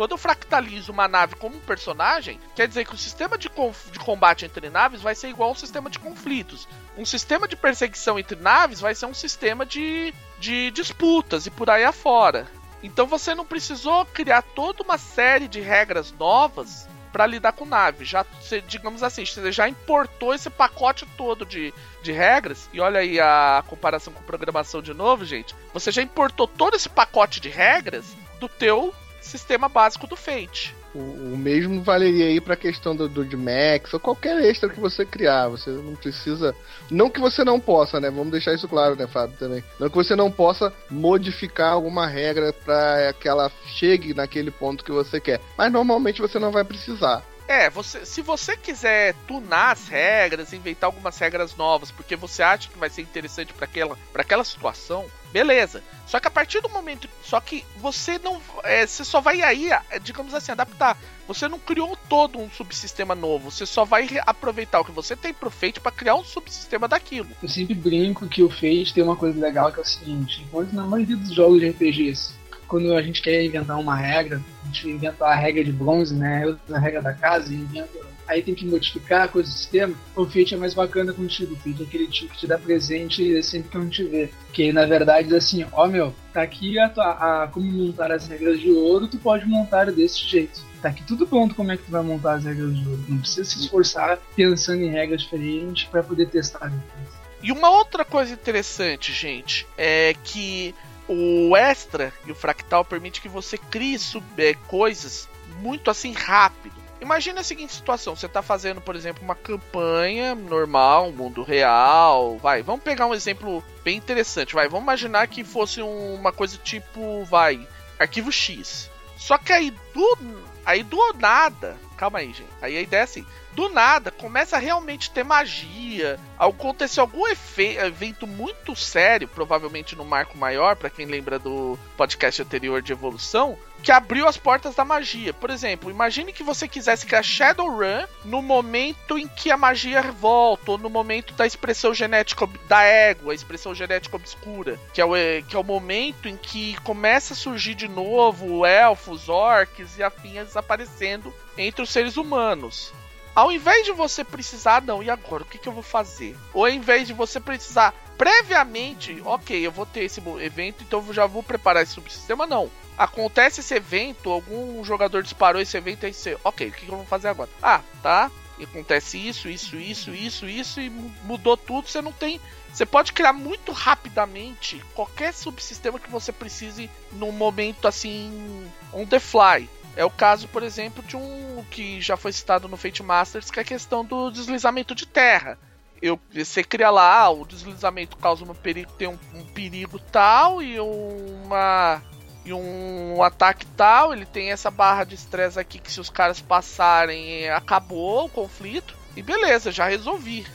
[0.00, 3.50] Quando eu fractalizo uma nave como um personagem, quer dizer que o sistema de,
[3.92, 6.66] de combate entre naves vai ser igual ao sistema de conflitos.
[6.96, 11.68] Um sistema de perseguição entre naves vai ser um sistema de, de disputas e por
[11.68, 12.46] aí afora.
[12.82, 18.06] Então você não precisou criar toda uma série de regras novas para lidar com nave.
[18.06, 18.24] Já,
[18.66, 22.70] digamos assim, você já importou esse pacote todo de, de regras.
[22.72, 25.54] E olha aí a comparação com programação de novo, gente.
[25.74, 30.74] Você já importou todo esse pacote de regras do teu sistema básico do Fate.
[30.94, 34.80] O, o mesmo valeria aí para a questão do, do Max ou qualquer extra que
[34.80, 35.48] você criar.
[35.48, 36.54] Você não precisa.
[36.90, 38.10] Não que você não possa, né?
[38.10, 39.62] Vamos deixar isso claro, né, Fábio, também.
[39.78, 44.90] Não que você não possa modificar alguma regra para que ela chegue naquele ponto que
[44.90, 45.40] você quer.
[45.56, 47.22] Mas normalmente você não vai precisar.
[47.50, 52.68] É, você, se você quiser tunar as regras, inventar algumas regras novas, porque você acha
[52.68, 55.82] que vai ser interessante para aquela, aquela situação, beleza.
[56.06, 57.08] Só que a partir do momento.
[57.22, 58.40] Só que você não.
[58.64, 59.70] É, você só vai aí,
[60.02, 60.98] digamos assim, adaptar.
[61.28, 63.50] Você não criou todo um subsistema novo.
[63.50, 67.28] Você só vai aproveitar o que você tem pro Fate para criar um subsistema daquilo.
[67.40, 70.72] Eu sempre brinco que o Fate tem uma coisa legal que é o seguinte: enquanto
[70.72, 72.40] na maioria dos jogos de RPGs
[72.70, 76.56] quando a gente quer inventar uma regra, a gente inventa a regra de bronze, né?
[76.70, 78.09] A regra da casa e inventa.
[78.30, 79.92] Aí tem que modificar a coisa do sistema.
[80.14, 81.54] O Fate é mais bacana contigo.
[81.54, 84.30] O Fate é aquele tipo que te dá presente sempre que não te vê.
[84.52, 88.28] Que na verdade diz assim: ó, oh, meu, tá aqui a, a, como montar as
[88.28, 90.60] regras de ouro, tu pode montar desse jeito.
[90.80, 93.04] Tá aqui tudo pronto como é que tu vai montar as regras de ouro.
[93.08, 97.20] Não precisa se esforçar pensando em regras diferentes para poder testar depois.
[97.42, 100.72] E uma outra coisa interessante, gente, é que
[101.08, 105.28] o extra e o fractal permite que você crie sub, é, coisas
[105.60, 106.79] muito assim rápido.
[107.00, 112.38] Imagina a seguinte situação: você está fazendo, por exemplo, uma campanha normal, mundo real.
[112.38, 114.54] Vai, vamos pegar um exemplo bem interessante.
[114.54, 117.66] Vai, vamos imaginar que fosse um, uma coisa tipo, vai,
[117.98, 118.90] arquivo X.
[119.16, 120.18] Só que aí do,
[120.64, 122.50] aí do nada, calma aí, gente.
[122.60, 126.18] Aí a ideia é assim: do nada começa a realmente ter magia.
[126.38, 132.80] Aconteceu algum evento muito sério, provavelmente no marco maior, para quem lembra do podcast anterior
[132.80, 135.32] de evolução, que abriu as portas da magia.
[135.32, 140.72] Por exemplo, imagine que você quisesse criar Shadowrun no momento em que a magia volta,
[140.72, 145.12] ou no momento da expressão genética da égua, a expressão genética obscura, que é o,
[145.46, 150.56] que é o momento em que começa a surgir de novo elfos, orcs e afins
[150.56, 152.92] aparecendo entre os seres humanos.
[153.34, 155.42] Ao invés de você precisar, não, e agora?
[155.42, 156.36] O que, que eu vou fazer?
[156.52, 161.14] Ou ao invés de você precisar previamente, ok, eu vou ter esse evento, então eu
[161.14, 162.70] já vou preparar esse subsistema, não.
[162.98, 166.96] Acontece esse evento, algum jogador disparou esse evento, aí você, ok, o que, que eu
[166.96, 167.48] vou fazer agora?
[167.62, 168.30] Ah, tá,
[168.62, 170.90] acontece isso, isso, isso, isso, isso, e
[171.24, 172.40] mudou tudo, você não tem.
[172.72, 179.18] Você pode criar muito rapidamente qualquer subsistema que você precise num momento assim, on the
[179.18, 179.68] fly.
[179.96, 183.58] É o caso, por exemplo, de um que já foi citado no Fate Masters, que
[183.58, 185.58] é a questão do deslizamento de terra.
[186.00, 190.62] Eu, você cria lá, ah, o deslizamento causa um perigo, tem um, um perigo tal
[190.62, 192.02] e uma
[192.42, 196.40] e um ataque tal, ele tem essa barra de estresse aqui que se os caras
[196.40, 198.96] passarem, acabou o conflito.
[199.14, 200.46] E beleza, já resolvi.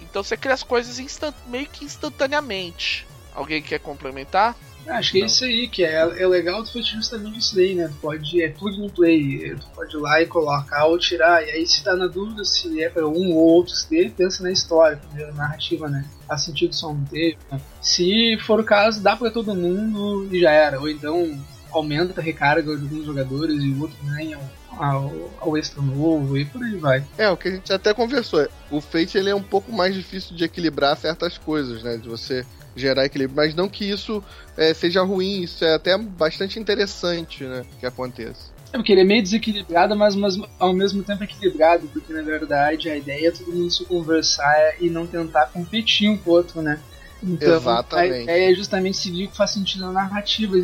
[0.00, 1.00] Então você cria as coisas
[1.46, 3.06] meio que instantaneamente.
[3.34, 4.54] Alguém quer complementar?
[4.86, 7.88] Acho que é isso aí, que é, é legal do Fate justamente isso daí, né?
[7.88, 11.50] Tu pode, é plug and play, tu pode ir lá e colocar ou tirar, e
[11.50, 15.00] aí se tá na dúvida se é para um ou outro dele, pensa na história,
[15.14, 16.04] na narrativa, né?
[16.26, 17.36] Faz sentido só um ter.
[17.50, 17.60] Né?
[17.80, 21.38] Se for o caso, dá para todo mundo e já era, ou então
[21.70, 24.38] aumenta a recarga de alguns jogadores e o outro ganha
[24.78, 27.04] ao, ao extra novo e por aí vai.
[27.16, 30.36] É, o que a gente até conversou, o Fate ele é um pouco mais difícil
[30.36, 31.96] de equilibrar certas coisas, né?
[31.96, 34.22] De você gerar equilíbrio, mas não que isso
[34.56, 38.52] é, seja ruim, isso é até bastante interessante, né, que aconteça.
[38.72, 42.88] É porque ele é meio desequilibrado, mas, mas ao mesmo tempo equilibrado, porque na verdade
[42.88, 46.62] a ideia é todo mundo se conversar e não tentar competir um com o outro,
[46.62, 46.80] né?
[47.22, 48.12] Então, Exatamente.
[48.12, 50.56] a ideia é justamente seguir o que faz sentido na narrativa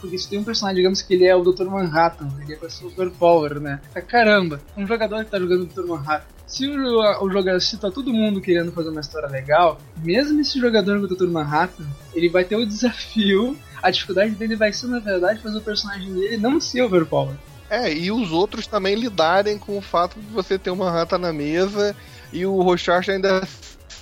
[0.00, 1.66] porque se tem um personagem, digamos que ele é o Dr.
[1.66, 3.80] Manhattan, ele é a super power, né?
[4.08, 5.86] Caramba, um jogador que tá jogando o Dr.
[5.86, 10.40] Manhattan se o, o jogador, se tá todo mundo querendo fazer uma história legal, mesmo
[10.40, 11.28] esse jogador no Dr.
[11.28, 15.62] Manhattan, ele vai ter o desafio, a dificuldade dele vai ser, na verdade, fazer o
[15.62, 17.36] personagem dele não ser overpower.
[17.70, 21.32] É, e os outros também lidarem com o fato de você ter uma rata na
[21.32, 21.94] mesa
[22.32, 23.46] e o Rochard ainda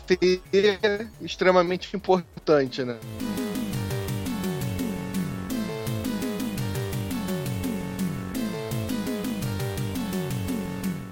[0.06, 0.40] ser
[1.20, 2.96] extremamente importante, né?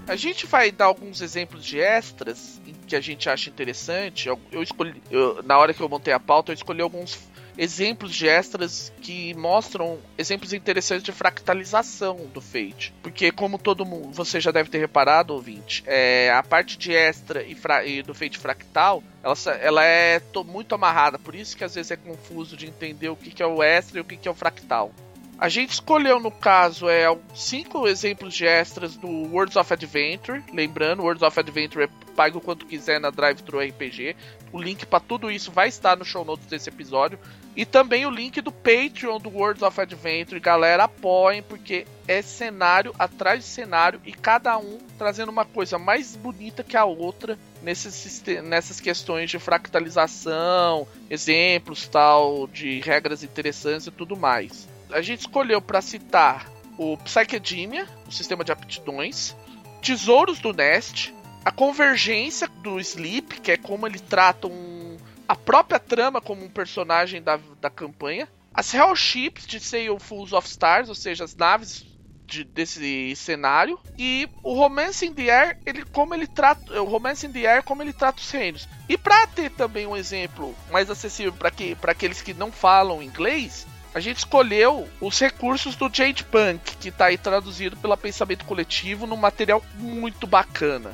[0.07, 4.29] A gente vai dar alguns exemplos de extras que a gente acha interessante.
[4.29, 7.19] Eu, eu escolhi, eu, na hora que eu montei a pauta, eu escolhi alguns
[7.59, 12.95] exemplos de extras que mostram exemplos interessantes de fractalização do Fate.
[13.03, 17.43] Porque, como todo mundo, você já deve ter reparado, ouvinte, é, a parte de extra
[17.43, 21.91] e, e do Fate fractal ela, ela é muito amarrada, por isso que às vezes
[21.91, 24.31] é confuso de entender o que, que é o extra e o que, que é
[24.31, 24.93] o fractal.
[25.39, 30.43] A gente escolheu, no caso, é cinco exemplos de extras do Worlds of Adventure.
[30.51, 34.17] Lembrando, Worlds of Adventure é pago quanto quiser na Drive Thru RPG.
[34.51, 37.19] O link para tudo isso vai estar no show notes desse episódio.
[37.55, 40.41] E também o link do Patreon do Worlds of Adventure.
[40.41, 46.17] Galera, apoiem, porque é cenário atrás de cenário e cada um trazendo uma coisa mais
[46.17, 53.91] bonita que a outra nesses, nessas questões de fractalização, exemplos tal, de regras interessantes e
[53.91, 59.35] tudo mais a gente escolheu para citar o Psychedemia, o sistema de aptidões,
[59.81, 64.97] Tesouros do Nest, a convergência do Sleep, que é como ele trata um,
[65.29, 70.89] a própria trama como um personagem da, da campanha, as Hellships de Sailfuls of Stars,
[70.89, 71.85] ou seja, as naves
[72.27, 77.27] de, desse cenário, e o Romance in the Air, ele, como ele trata, o Romance
[77.27, 78.69] in the Air, como ele trata os reinos.
[78.89, 83.67] E para ter também um exemplo mais acessível para que, aqueles que não falam inglês,
[83.97, 89.07] a gente escolheu os recursos do Jade Punk, que está aí traduzido pela Pensamento Coletivo
[89.07, 90.91] num material muito bacana.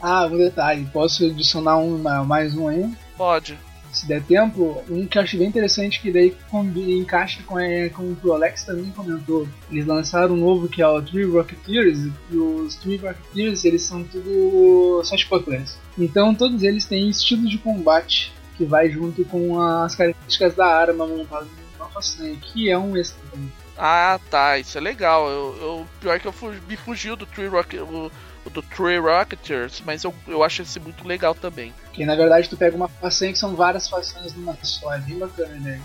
[0.00, 2.88] Ah, um detalhe, posso adicionar um, mais um aí?
[3.16, 3.58] Pode.
[3.90, 6.32] Se der tempo, um que eu achei bem interessante que daí
[6.96, 9.48] encaixa com, é, com o que o Alex também comentou.
[9.68, 14.04] Eles lançaram um novo que é o Three Rocketeers, e os Three Rocketeers eles são
[14.04, 15.76] tudo swashbucklers.
[15.98, 21.04] Então todos eles têm estilos de combate que vai junto com as características da arma
[21.04, 21.48] montada
[21.94, 23.22] façanha, que é um extra.
[23.78, 25.28] Ah, tá, isso é legal.
[25.28, 28.10] Eu, eu pior que eu fugi, me fugiu do Tree Rock, o,
[28.50, 31.72] do Tree Rocketers, mas eu, eu acho esse muito legal também.
[31.92, 35.18] Que na verdade tu pega uma façanha que são várias façanhas numa só, é bem
[35.18, 35.80] bacana, né?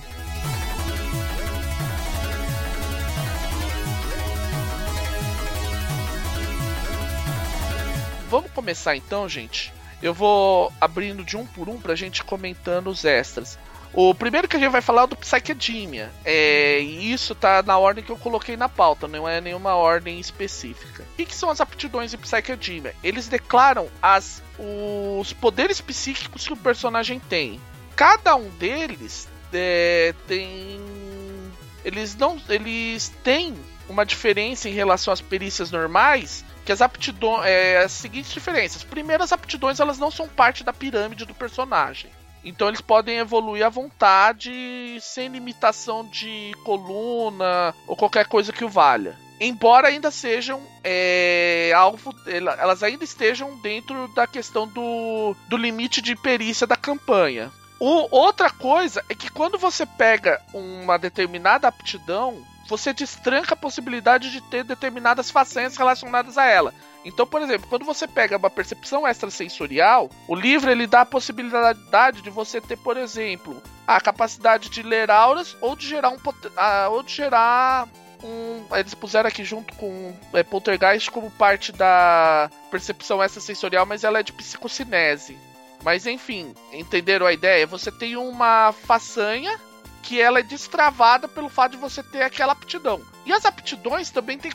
[8.30, 9.74] Vamos começar então, gente.
[10.02, 13.58] Eu vou abrindo de um por um pra gente comentando os extras.
[13.94, 16.12] O primeiro que a gente vai falar é do Psychedemia.
[16.24, 21.04] É, isso tá na ordem que eu coloquei na pauta, não é nenhuma ordem específica.
[21.04, 22.96] O que, que são as aptidões de Psychedemia?
[23.04, 27.60] Eles declaram as, os poderes psíquicos que o personagem tem.
[27.96, 30.80] Cada um deles é, tem.
[31.84, 32.40] Eles não.
[32.48, 33.56] Eles têm
[33.90, 38.84] uma diferença em relação às perícias normais que as aptidões é, as seguintes diferenças.
[38.84, 42.12] Primeiro, as aptidões elas não são parte da pirâmide do personagem.
[42.44, 48.70] Então eles podem evoluir à vontade, sem limitação de coluna ou qualquer coisa que o
[48.70, 49.18] valha.
[49.40, 56.16] Embora ainda sejam é, alvo, elas ainda estejam dentro da questão do, do limite de
[56.16, 57.50] perícia da campanha.
[57.80, 64.30] O, outra coisa é que quando você pega uma determinada aptidão, você destranca a possibilidade
[64.30, 66.74] de ter determinadas façanhas relacionadas a ela.
[67.06, 72.22] Então, por exemplo, quando você pega uma percepção extrasensorial, o livro ele dá a possibilidade
[72.22, 76.18] de você ter, por exemplo, a capacidade de ler auras ou de gerar um
[76.92, 77.88] ou de gerar
[78.24, 84.20] um, eles puseram aqui junto com é, Poltergeist como parte da percepção extrasensorial, mas ela
[84.20, 85.38] é de psicocinese.
[85.84, 87.66] Mas enfim, entenderam a ideia?
[87.66, 89.58] Você tem uma façanha
[90.02, 93.02] que ela é destravada pelo fato de você ter aquela aptidão.
[93.26, 94.52] E as aptidões também têm,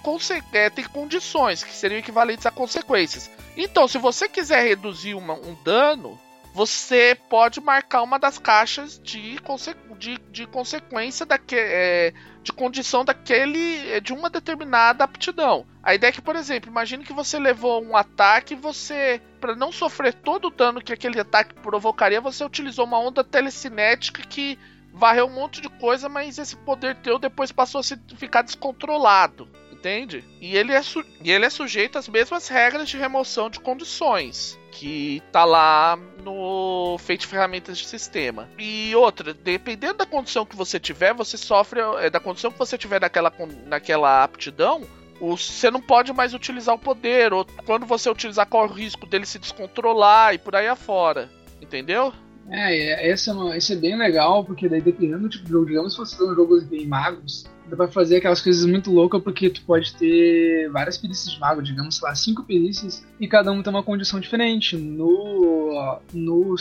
[0.53, 3.31] é, têm condições, que seriam equivalentes a consequências.
[3.57, 6.19] Então, se você quiser reduzir uma, um dano,
[6.55, 12.13] você pode marcar uma das caixas de, conse de, de consequência daque, é,
[12.45, 15.67] de condição daquele é, de uma determinada aptidão.
[15.83, 19.57] A ideia é que, por exemplo, imagine que você levou um ataque e você, para
[19.57, 24.57] não sofrer todo o dano que aquele ataque provocaria, você utilizou uma onda telecinética que
[24.95, 29.49] varreu um monte de coisa, mas esse poder teu depois passou a se ficar descontrolado.
[29.71, 30.25] Entende?
[30.41, 30.81] E ele, é
[31.23, 36.97] e ele é sujeito às mesmas regras de remoção de condições que tá lá no
[36.99, 38.49] feito ferramentas de sistema.
[38.59, 42.79] E outra, dependendo da condição que você tiver, você sofre é, da condição que você
[42.79, 43.33] tiver naquela,
[43.67, 44.83] naquela aptidão,
[45.21, 49.27] você não pode mais utilizar o poder, ou quando você utilizar, corre o risco dele
[49.27, 51.31] se descontrolar e por aí afora.
[51.61, 52.13] Entendeu?
[52.51, 55.67] É, esse é, uma, esse é bem legal, porque daí dependendo do tipo de jogo,
[55.67, 59.23] digamos se você tá um jogo de magos, dá pra fazer aquelas coisas muito loucas,
[59.23, 63.51] porque tu pode ter várias perícias de mago, digamos, sei lá, cinco perícias, e cada
[63.51, 64.77] um tem uma condição diferente.
[64.77, 66.55] No, no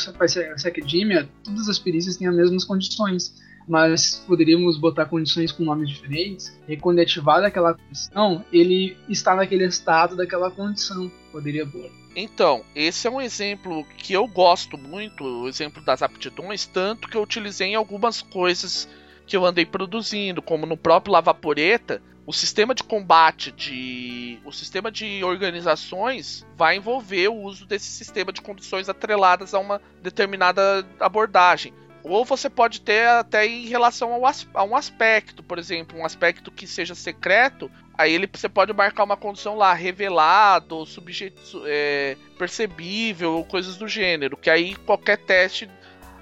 [0.65, 3.35] Academia, todas as perícias têm as mesmas condições,
[3.67, 9.35] mas poderíamos botar condições com nomes diferentes, e quando é ativada aquela condição, ele está
[9.35, 11.89] naquele estado daquela condição, poderia pôr.
[12.15, 17.17] Então, esse é um exemplo que eu gosto muito, o exemplo das aptidões, tanto que
[17.17, 18.87] eu utilizei em algumas coisas
[19.25, 24.89] que eu andei produzindo, como no próprio Lavaporeta, o sistema de combate de o sistema
[24.91, 31.73] de organizações vai envolver o uso desse sistema de condições atreladas a uma determinada abordagem.
[32.03, 36.51] Ou você pode ter até em relação ao, a um aspecto, por exemplo, um aspecto
[36.51, 43.33] que seja secreto, aí ele, você pode marcar uma condição lá, revelado, subjeto, é, percebível,
[43.33, 45.69] ou coisas do gênero, que aí qualquer teste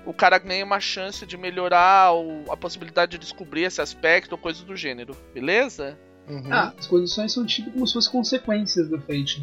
[0.05, 4.37] o cara ganha uma chance de melhorar ou a possibilidade de descobrir esse aspecto ou
[4.37, 5.97] coisas do gênero, beleza?
[6.27, 6.53] Uhum.
[6.53, 9.41] Ah, as condições são tipo como se fossem consequências do fate,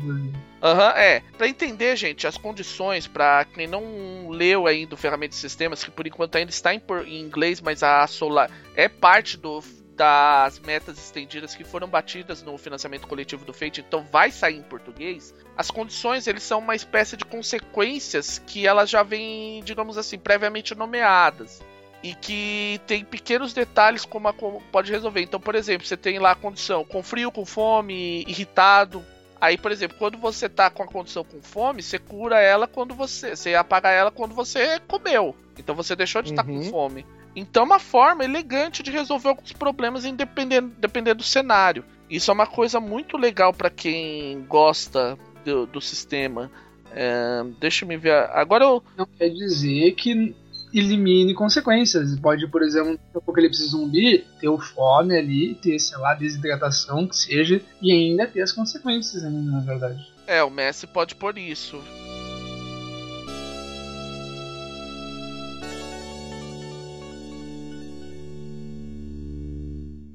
[0.63, 1.23] Aham, uhum, é.
[1.37, 5.91] Pra entender, gente, as condições, pra quem não leu ainda o ferramenta de sistemas, que
[5.91, 9.61] por enquanto ainda está em, em inglês, mas a Solar é parte do
[9.99, 14.63] das metas estendidas que foram batidas no financiamento coletivo do Fate, então vai sair em
[14.63, 15.35] português.
[15.57, 20.73] As condições, eles são uma espécie de consequências que elas já vêm, digamos assim, previamente
[20.77, 21.61] nomeadas
[22.01, 25.21] e que tem pequenos detalhes como, a, como pode resolver.
[25.21, 29.05] Então, por exemplo, você tem lá a condição com frio, com fome, irritado.
[29.41, 32.95] Aí, por exemplo, quando você tá com a condição com fome, você cura ela quando
[32.95, 33.35] você.
[33.35, 35.35] Você apaga ela quando você comeu.
[35.59, 36.61] Então você deixou de estar uhum.
[36.61, 37.05] tá com fome.
[37.39, 41.85] Então é uma forma elegante de resolver alguns problemas independendo, dependendo do cenário.
[42.11, 46.51] Isso é uma coisa muito legal para quem gosta do, do sistema.
[46.93, 48.13] É, deixa eu me ver.
[48.33, 48.83] Agora eu.
[48.97, 50.35] Não quer dizer que
[50.75, 52.19] elimine consequências.
[52.19, 57.17] Pode, por exemplo, no apocalipse zumbi, ter o fome ali, ter, sei lá, desidratação, que
[57.17, 60.05] seja, e ainda ter as consequências ainda, na verdade.
[60.27, 61.81] É, o Messi pode pôr isso.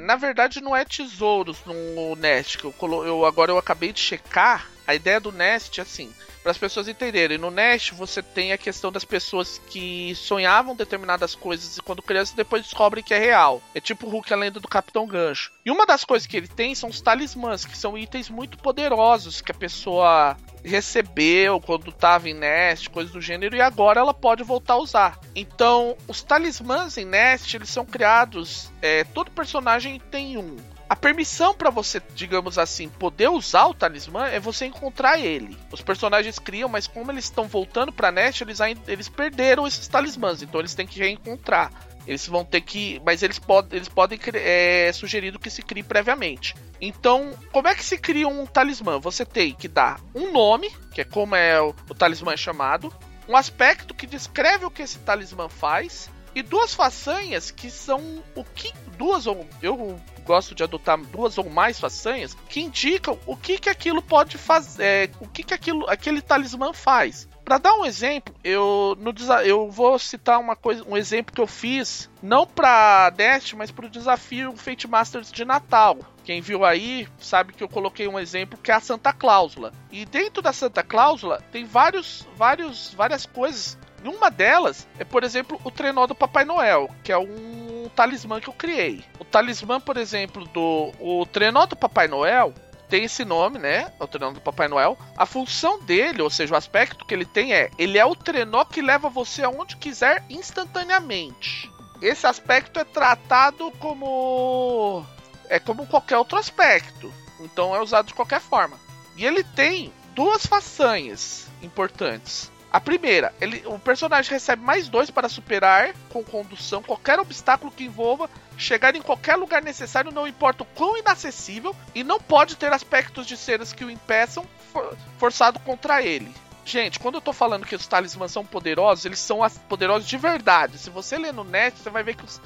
[0.04, 2.58] Na verdade, não é tesouros no Nest.
[2.58, 4.70] Que eu, eu, agora eu acabei de checar.
[4.86, 6.14] A ideia do Nest é assim:
[6.44, 11.34] para as pessoas entenderem, no Nest você tem a questão das pessoas que sonhavam determinadas
[11.34, 13.62] coisas e quando crianças depois descobrem que é real.
[13.74, 15.52] É tipo o Hulk, a lenda do Capitão Gancho.
[15.66, 19.40] E uma das coisas que ele tem são os talismãs, que são itens muito poderosos
[19.40, 24.44] que a pessoa recebeu quando estava em Nest, coisas do gênero, e agora ela pode
[24.44, 25.20] voltar a usar.
[25.36, 30.58] Então, os talismãs em Nest, eles são criados, é, todo personagem tem um.
[30.94, 35.58] A permissão para você, digamos assim, poder usar o talismã é você encontrar ele.
[35.72, 40.44] Os personagens criam, mas como eles estão voltando para Nest, eles, eles perderam esses talismãs,
[40.44, 41.72] então eles têm que reencontrar.
[42.06, 43.02] Eles vão ter que.
[43.04, 44.20] Mas eles, pod, eles podem.
[44.36, 46.54] É sugerido que se crie previamente.
[46.80, 49.00] Então, como é que se cria um talismã?
[49.00, 52.94] Você tem que dar um nome, que é como é o, o talismã é chamado,
[53.28, 58.44] um aspecto que descreve o que esse talismã faz, e duas façanhas que são o
[58.44, 58.72] que.
[58.96, 59.48] Duas ou.
[59.60, 64.38] Eu gosto de adotar duas ou mais façanhas que indicam o que, que aquilo pode
[64.38, 67.28] fazer, é, o que, que aquilo, aquele talismã faz.
[67.44, 69.14] Para dar um exemplo, eu, no,
[69.44, 73.86] eu vou citar uma coisa, um exemplo que eu fiz, não para Dest, mas para
[73.86, 75.98] o desafio Fate Masters de Natal.
[76.24, 79.74] Quem viu aí sabe que eu coloquei um exemplo que é a Santa Cláusula.
[79.92, 83.78] E dentro da Santa Cláusula tem vários, vários, várias coisas.
[84.04, 88.40] E uma delas é, por exemplo, o trenó do Papai Noel, que é um talismã
[88.40, 89.04] que eu criei.
[89.20, 92.54] O talismã, por exemplo, do o trenó do Papai Noel
[92.90, 93.92] tem esse nome, né?
[94.00, 94.98] O trenó do Papai Noel.
[95.18, 98.64] A função dele, ou seja, o aspecto que ele tem é: ele é o trenó
[98.66, 101.72] que leva você aonde quiser instantaneamente.
[102.02, 105.06] Esse aspecto é tratado como
[105.50, 107.12] é como qualquer outro aspecto.
[107.40, 108.78] Então é usado de qualquer forma.
[109.16, 112.52] E ele tem duas façanhas importantes.
[112.74, 117.84] A primeira, ele, o personagem recebe mais dois para superar com condução qualquer obstáculo que
[117.84, 122.74] envolva chegar em qualquer lugar necessário, não importa o quão inacessível, e não pode ter
[122.74, 126.32] aspectos de cenas que o impeçam for, forçado contra ele.
[126.66, 130.80] Gente, quando eu tô falando que os talismãs são poderosos, eles são poderosos de verdade.
[130.80, 132.42] Se você ler no net, você vai ver que os,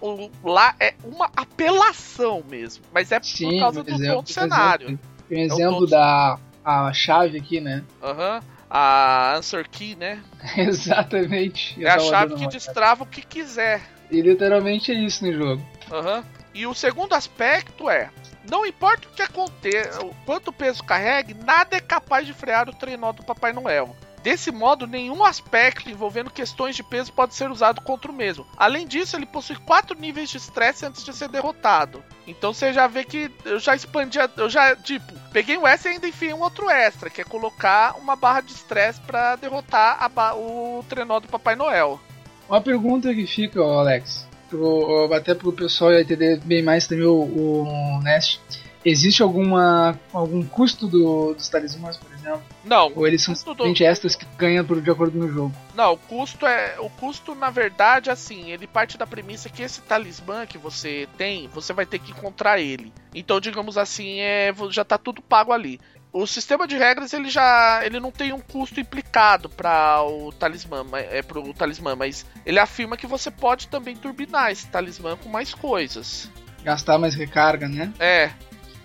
[0.00, 2.82] o, lá é uma apelação mesmo.
[2.92, 4.98] Mas é Sim, por causa do exemplo, ponto cenário.
[5.30, 7.84] Um exemplo é da a chave aqui, né?
[8.02, 8.40] Aham.
[8.42, 10.22] Uhum a answer key, né?
[10.56, 11.82] Exatamente.
[11.84, 13.80] É a chave que destrava o que quiser.
[14.10, 15.66] E literalmente é isso no jogo.
[15.90, 16.24] Uhum.
[16.54, 18.10] E o segundo aspecto é:
[18.50, 23.12] não importa o que aconteça, quanto peso carregue, nada é capaz de frear o trenó
[23.12, 23.94] do Papai Noel.
[24.28, 28.46] Desse modo, nenhum aspecto envolvendo questões de peso pode ser usado contra o mesmo.
[28.58, 32.04] Além disso, ele possui quatro níveis de estresse antes de ser derrotado.
[32.26, 35.94] Então você já vê que eu já expandi, eu já, tipo, peguei um extra e
[35.94, 39.98] ainda enfiei um outro extra, que é colocar uma barra de estresse para derrotar
[40.36, 41.98] o trenó do Papai Noel.
[42.46, 48.02] Uma pergunta que fica, Alex, pro, até pro pessoal entender bem mais também o, o
[48.02, 48.42] Nest.
[48.84, 52.17] existe alguma algum custo do, dos talismãs, por exemplo?
[52.64, 52.92] Não.
[52.94, 53.84] Ou eles são do...
[53.84, 55.54] extras que ganham por, de acordo com o jogo?
[55.74, 56.76] Não, o custo é.
[56.78, 61.48] O custo, na verdade, assim, ele parte da premissa que esse talismã que você tem,
[61.48, 62.92] você vai ter que encontrar ele.
[63.14, 65.80] Então, digamos assim, é, já tá tudo pago ali.
[66.12, 70.84] O sistema de regras ele já ele não tem um custo implicado para o talismã,
[70.94, 75.52] é pro talismã, mas ele afirma que você pode também turbinar esse talismã com mais
[75.52, 76.30] coisas.
[76.64, 77.92] Gastar mais recarga, né?
[77.98, 78.30] É.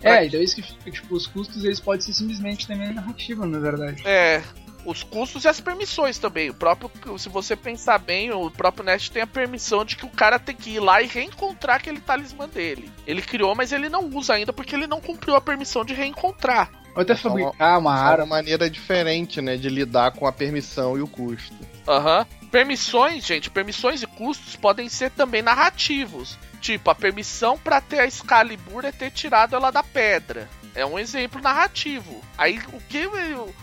[0.03, 3.45] É, então é isso que fica, tipo, os custos eles podem ser simplesmente também narrativa,
[3.45, 4.05] na verdade.
[4.05, 4.43] É,
[4.85, 6.49] os custos e as permissões também.
[6.49, 10.09] O próprio, se você pensar bem, o próprio Nest tem a permissão de que o
[10.09, 12.91] cara tem que ir lá e reencontrar aquele talismã dele.
[13.07, 16.69] Ele criou, mas ele não usa ainda porque ele não cumpriu a permissão de reencontrar.
[16.95, 21.01] Ou até fabricar uma, uma uma maneira diferente, né, de lidar com a permissão e
[21.01, 21.55] o custo.
[21.87, 22.19] Aham.
[22.19, 22.43] Uhum.
[22.49, 26.37] Permissões, gente, permissões e custos podem ser também narrativos.
[26.61, 30.47] Tipo, a permissão para ter a Excalibur é ter tirado ela da pedra.
[30.75, 32.21] É um exemplo narrativo.
[32.37, 33.07] Aí o que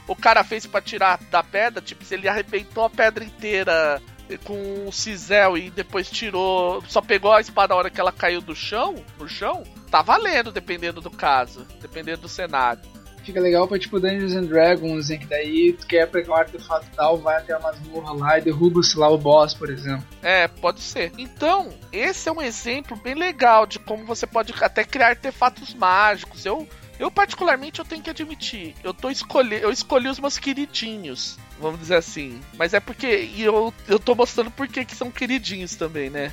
[0.06, 4.02] o, cara fez para tirar da pedra, tipo, se ele arrebentou a pedra inteira
[4.44, 8.40] com o cisel e depois tirou, só pegou a espada a hora que ela caiu
[8.40, 12.82] do chão, no chão, tá valendo dependendo do caso, dependendo do cenário
[13.20, 16.86] fica legal pra tipo Dungeons and Dragons, em que daí tu quer pegar um artefato
[16.94, 20.04] tal, vai até a masmorra lá e derruba-se lá o boss, por exemplo.
[20.22, 21.12] É, pode ser.
[21.18, 26.44] Então, esse é um exemplo bem legal de como você pode até criar artefatos mágicos.
[26.44, 26.66] Eu,
[26.98, 31.80] eu particularmente, eu tenho que admitir, eu, tô escolhi, eu escolhi os meus queridinhos, vamos
[31.80, 32.40] dizer assim.
[32.56, 36.32] Mas é porque, e eu, eu tô mostrando por que são queridinhos também, né?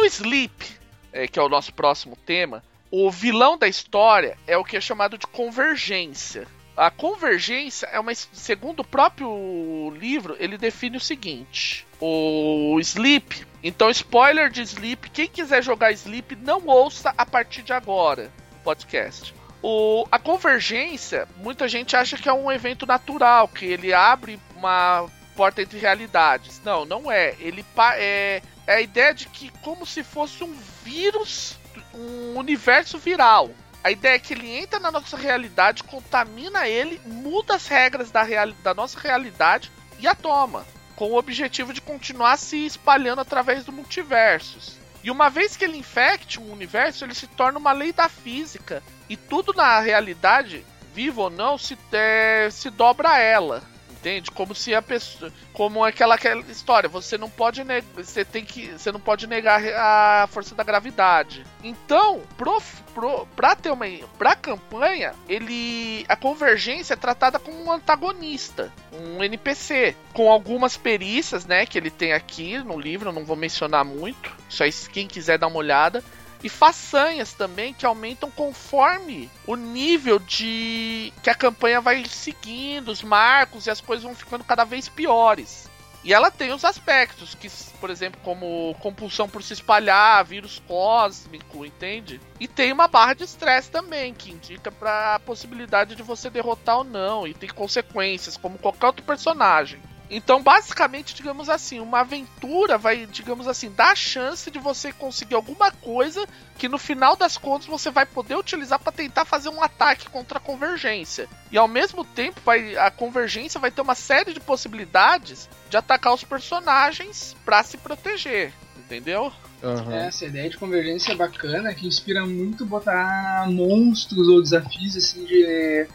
[0.00, 0.78] No Sleep,
[1.12, 4.80] é, que é o nosso próximo tema, o vilão da história é o que é
[4.80, 6.48] chamado de convergência.
[6.74, 8.14] A convergência é uma.
[8.14, 13.46] Segundo o próprio livro, ele define o seguinte: o Sleep.
[13.62, 15.10] Então, spoiler de Sleep.
[15.10, 18.32] Quem quiser jogar Sleep, não ouça a partir de agora
[18.64, 19.34] podcast.
[19.62, 25.06] O, a convergência, muita gente acha que é um evento natural, que ele abre uma
[25.36, 26.58] porta entre realidades.
[26.64, 27.34] Não, não é.
[27.38, 27.62] Ele
[27.98, 28.40] é,
[28.70, 31.58] é a ideia de que como se fosse um vírus,
[31.92, 33.50] um universo viral.
[33.82, 38.22] A ideia é que ele entra na nossa realidade, contamina ele, muda as regras da,
[38.22, 40.64] real, da nossa realidade e a toma,
[40.94, 44.78] com o objetivo de continuar se espalhando através do multiversos.
[45.02, 48.84] E uma vez que ele infecte um universo, ele se torna uma lei da física
[49.08, 50.64] e tudo na realidade,
[50.94, 53.64] vivo ou não, se, é, se dobra a ela
[54.00, 54.30] entende?
[54.30, 58.66] Como se a pessoa, como aquela, aquela história, você não pode negar, você tem que,
[58.68, 61.44] você não pode negar a força da gravidade.
[61.62, 62.60] Então, pro,
[62.94, 63.86] pro, pra ter uma,
[64.18, 71.44] pra campanha, ele, a convergência é tratada como um antagonista, um NPC, com algumas perícias,
[71.44, 75.46] né, que ele tem aqui no livro, não vou mencionar muito, só quem quiser dar
[75.46, 76.02] uma olhada
[76.42, 83.02] e façanhas também que aumentam conforme o nível de que a campanha vai seguindo, os
[83.02, 85.68] marcos e as coisas vão ficando cada vez piores.
[86.02, 91.64] E ela tem os aspectos, que, por exemplo, como compulsão por se espalhar, vírus cósmico,
[91.66, 92.18] entende?
[92.38, 96.78] E tem uma barra de estresse também, que indica para a possibilidade de você derrotar
[96.78, 99.78] ou não, e tem consequências, como qualquer outro personagem.
[100.10, 105.36] Então, basicamente, digamos assim, uma aventura vai, digamos assim, dar a chance de você conseguir
[105.36, 106.26] alguma coisa
[106.58, 110.38] que no final das contas você vai poder utilizar para tentar fazer um ataque contra
[110.38, 111.28] a convergência.
[111.52, 116.12] E ao mesmo tempo, vai, a convergência vai ter uma série de possibilidades de atacar
[116.12, 119.32] os personagens para se proteger, entendeu?
[119.62, 119.92] Uhum.
[119.92, 125.86] Essa ideia de convergência é bacana, que inspira muito botar monstros ou desafios assim de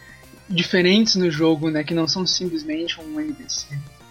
[0.48, 3.66] diferentes no jogo, né, que não são simplesmente um NPC.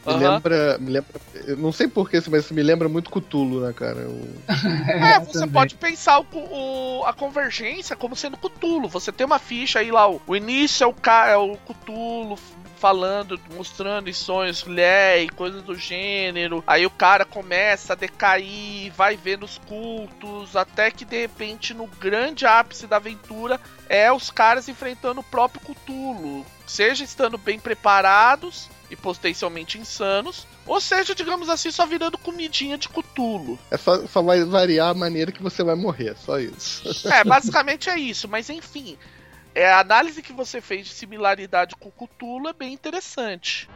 [0.05, 0.19] Me uhum.
[0.19, 0.77] lembra.
[0.77, 1.21] Me lembra.
[1.47, 4.07] Eu não sei porquê, mas me lembra muito Cutulo, né, cara?
[4.07, 4.27] O...
[4.91, 5.53] é, você Também.
[5.53, 8.87] pode pensar o, o, a convergência como sendo Cutulo.
[8.87, 10.95] Você tem uma ficha aí lá, o, o início é o,
[11.27, 12.37] é o Cutulo
[12.75, 16.63] falando, mostrando sonhos, lé e coisas do gênero.
[16.67, 21.87] Aí o cara começa a decair, vai vendo os cultos, até que de repente no
[21.87, 26.45] grande ápice da aventura é os caras enfrentando o próprio Cutulo.
[26.67, 32.89] Seja estando bem preparados e potencialmente insanos, ou seja, digamos assim, só virando comidinha de
[32.89, 33.57] cutulo.
[33.71, 36.83] É só, só vai variar a maneira que você vai morrer, só isso.
[37.15, 38.97] É, basicamente é isso, mas enfim,
[39.53, 43.69] é, a análise que você fez de similaridade com o Cutulo é bem interessante.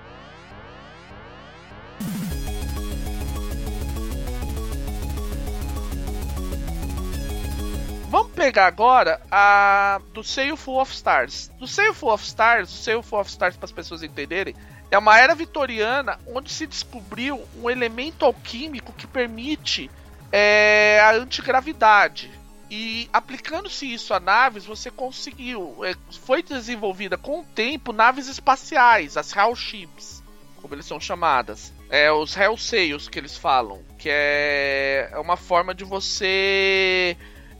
[8.10, 10.24] Vamos pegar agora a do
[10.57, 11.51] Full of Stars.
[11.60, 14.55] Do Full of Stars, o Full of Stars para as pessoas entenderem,
[14.92, 19.90] É uma era vitoriana onde se descobriu um elemento alquímico que permite
[20.32, 22.32] é, a antigravidade.
[22.72, 25.84] E aplicando-se isso a naves, você conseguiu.
[25.84, 30.24] É, foi desenvolvida com o tempo naves espaciais, as Hell Ships,
[30.62, 31.74] como eles são chamadas.
[31.90, 33.84] É, os Hell Sails que eles falam.
[33.98, 37.18] Que é, é uma forma de você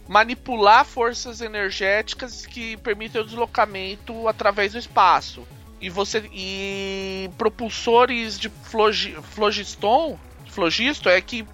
[0.08, 5.48] manipular forças energéticas que permitem o deslocamento através do espaço.
[5.82, 6.30] E você.
[6.34, 10.20] E propulsores de flogiston.
[10.48, 11.48] Flogisto é que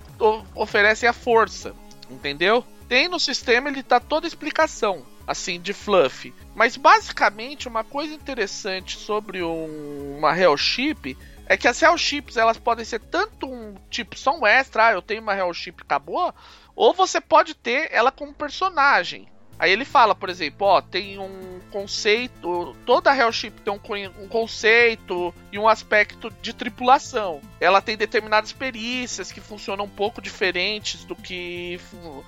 [0.56, 1.76] oferecem a força.
[2.10, 2.64] Entendeu?
[2.88, 6.34] Tem no sistema, ele tá toda a explicação, assim, de fluff.
[6.54, 11.18] Mas basicamente, uma coisa interessante sobre um, uma Hellship
[11.48, 15.02] é que as Hellships elas podem ser tanto um tipo só um extra, ah, eu
[15.02, 16.34] tenho uma Hellship acabou,
[16.76, 19.28] ou você pode ter ela como personagem.
[19.58, 25.34] Aí ele fala, por exemplo, ó, tem um conceito, toda Hellship tem um, um, conceito
[25.52, 27.42] e um aspecto de tripulação.
[27.60, 31.80] Ela tem determinadas perícias que funcionam um pouco diferentes do que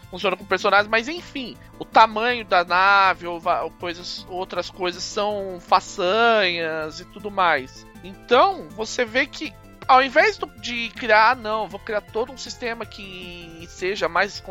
[0.10, 5.60] funciona com personagens, mas enfim, o tamanho da nave ou, ou coisas, outras coisas são
[5.60, 7.86] façanhas e tudo mais.
[8.04, 9.54] Então, você vê que
[9.88, 14.44] ao invés de criar, não, vou criar todo um sistema que seja mais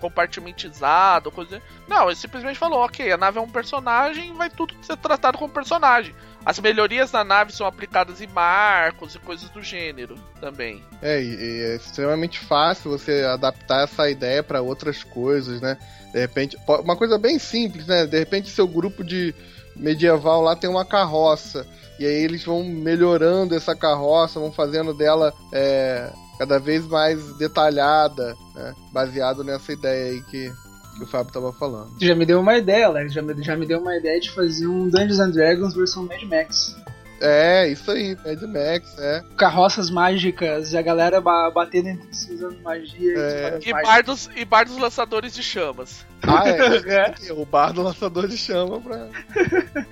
[0.00, 1.60] compartimentizado, coisa.
[1.88, 5.52] Não, ele simplesmente falou, ok, a nave é um personagem, vai tudo ser tratado como
[5.52, 6.14] personagem.
[6.44, 10.82] As melhorias da nave são aplicadas em marcos e coisas do gênero também.
[11.02, 15.76] É, e é extremamente fácil você adaptar essa ideia para outras coisas, né?
[16.12, 18.06] De repente, uma coisa bem simples, né?
[18.06, 19.34] De repente, seu grupo de
[19.78, 21.66] medieval lá tem uma carroça.
[21.98, 28.36] E aí eles vão melhorando essa carroça, vão fazendo dela é, cada vez mais detalhada,
[28.54, 28.74] né?
[28.92, 30.52] Baseado nessa ideia aí que,
[30.96, 31.90] que o Fábio tava falando.
[32.00, 33.12] Já me deu uma ideia, Alex.
[33.12, 36.22] Já me, já me deu uma ideia de fazer um Dungeons and Dragons versão Mad
[36.22, 36.76] Max.
[37.20, 39.24] É, isso aí, Mad Max, é.
[39.36, 43.58] Carroças mágicas e a galera batendo entre si usando magia é.
[43.64, 46.06] e, bardos, e bardos lançadores de chamas.
[46.22, 47.26] Ah, é.
[47.28, 47.32] é.
[47.32, 49.08] O bardo lançador de chama pra.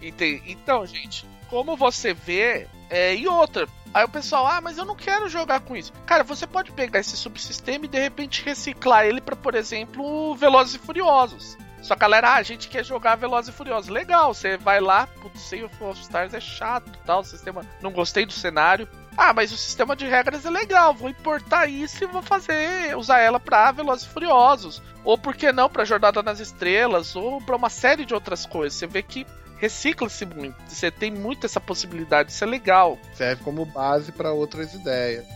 [0.00, 3.66] Então, gente, como você vê, é, e outra.
[3.92, 5.92] Aí o pessoal, ah, mas eu não quero jogar com isso.
[6.06, 10.74] Cara, você pode pegar esse subsistema e de repente reciclar ele para, por exemplo, Velozes
[10.74, 11.56] e Furiosos.
[11.82, 13.88] Só que galera, ah, a gente quer jogar Velozes e Furiosos.
[13.88, 17.62] Legal, você vai lá, putz, Sea of Stars é chato tal, o sistema.
[17.80, 18.88] Não gostei do cenário.
[19.16, 23.18] Ah, mas o sistema de regras é legal, vou importar isso e vou fazer, usar
[23.18, 24.82] ela pra Velozes e Furiosos.
[25.04, 28.78] Ou por que não, pra Jornada nas Estrelas, ou pra uma série de outras coisas.
[28.78, 29.26] Você vê que
[29.58, 30.56] recicla-se muito.
[30.68, 32.98] Você tem muito essa possibilidade, isso é legal.
[33.14, 35.26] Serve como base para outras ideias.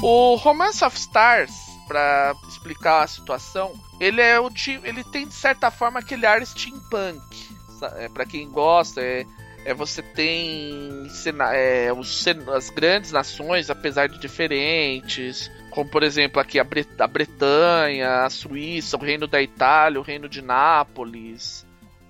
[0.00, 1.52] O Romance of Stars,
[1.88, 4.48] para explicar a situação, ele é o
[4.84, 7.48] ele tem de certa forma aquele ar steampunk.
[7.96, 9.24] É, para quem gosta, é,
[9.64, 11.08] é você tem
[11.52, 12.24] é, os,
[12.54, 18.30] as grandes nações, apesar de diferentes, como por exemplo aqui a, Bre a Bretanha, a
[18.30, 21.66] Suíça, o Reino da Itália, o Reino de Nápoles,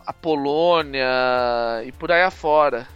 [0.06, 1.06] a Polônia
[1.86, 2.86] e por aí afora.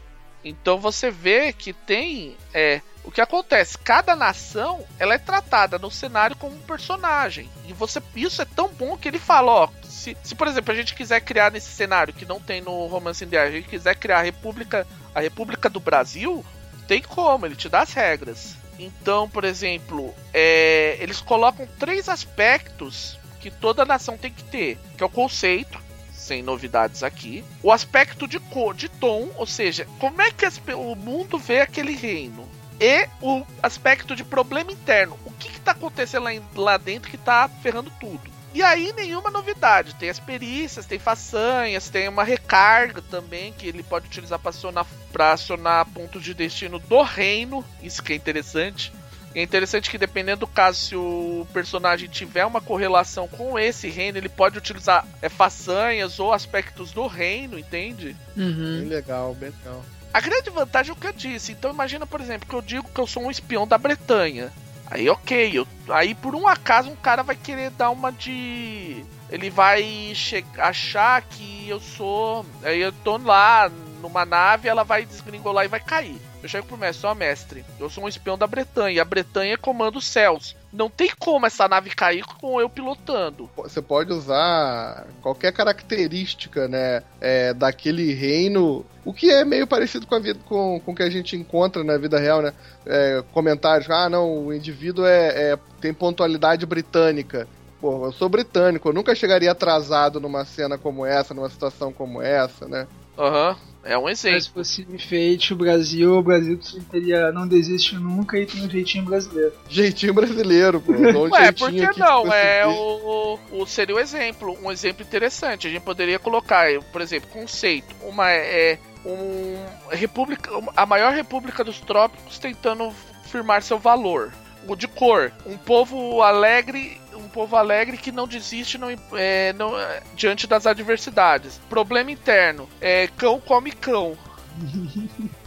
[0.45, 3.79] Então você vê que tem é, o que acontece.
[3.79, 8.69] Cada nação ela é tratada no cenário como um personagem e você isso é tão
[8.69, 12.15] bom que ele fala, ó, se, se por exemplo a gente quiser criar nesse cenário
[12.15, 15.69] que não tem no Romance in the a gente quiser criar a República a República
[15.69, 16.45] do Brasil,
[16.89, 18.57] tem como, ele te dá as regras.
[18.79, 25.03] Então, por exemplo, é, eles colocam três aspectos que toda nação tem que ter, que
[25.03, 25.79] é o conceito,
[26.13, 30.61] sem novidades aqui, o aspecto de cor, de tom, ou seja, como é que as,
[30.75, 32.49] o mundo vê aquele reino,
[32.83, 37.49] e o aspecto de problema interno, o que está acontecendo lá, lá dentro que está
[37.49, 38.33] ferrando tudo.
[38.53, 39.95] E aí nenhuma novidade.
[39.95, 44.87] Tem as perícias, tem façanhas, tem uma recarga também que ele pode utilizar para acionar,
[45.13, 47.65] pra acionar pontos de destino do reino.
[47.83, 48.93] Isso que é interessante.
[49.35, 53.89] E é interessante que dependendo do caso, se o personagem tiver uma correlação com esse
[53.89, 58.15] reino, ele pode utilizar é, façanhas ou aspectos do reino, entende?
[58.37, 58.81] Uhum.
[58.81, 59.83] Bem legal, bem legal.
[60.13, 61.53] A grande vantagem é o que eu disse.
[61.53, 64.53] Então imagina, por exemplo, que eu digo que eu sou um espião da Bretanha.
[64.91, 69.05] Aí ok, eu, aí por um acaso um cara vai querer dar uma de.
[69.31, 70.13] Ele vai
[70.59, 72.45] achar que eu sou.
[72.63, 73.71] Aí eu tô lá
[74.03, 76.21] numa nave, ela vai desgringolar e vai cair.
[76.43, 79.97] Eu chego pro mestre, ó mestre, eu sou um espião da Bretanha, a Bretanha comanda
[79.97, 80.57] os céus.
[80.73, 83.51] Não tem como essa nave cair com eu pilotando.
[83.57, 90.15] Você pode usar qualquer característica, né, é, daquele reino, o que é meio parecido com
[90.15, 92.55] a vida, com, com o que a gente encontra na vida real, né?
[92.87, 97.47] É, comentários, ah, não, o indivíduo é, é tem pontualidade britânica.
[97.81, 102.23] Pô, eu sou britânico, eu nunca chegaria atrasado numa cena como essa, numa situação como
[102.23, 102.87] essa, né?
[103.19, 103.51] Aham.
[103.51, 103.73] Uhum.
[103.85, 104.41] É um exemplo.
[104.41, 106.59] Se fosse feito o Brasil, o Brasil
[106.91, 109.53] teria não desiste nunca e tem um jeitinho brasileiro.
[109.69, 110.93] Jeitinho brasileiro, pô.
[110.93, 112.33] Um Ué, por que não?
[112.33, 115.67] É o, o, seria o exemplo, um exemplo interessante.
[115.67, 117.93] A gente poderia colocar, por exemplo, conceito.
[118.03, 119.57] Uma é um
[119.91, 122.93] república, a maior república dos trópicos tentando
[123.25, 124.33] firmar seu valor.
[124.69, 127.02] O de cor, um povo alegre um
[127.33, 129.73] povo alegre que não desiste não, é, não,
[130.15, 131.61] diante das adversidades.
[131.69, 134.17] Problema interno: é, cão come cão.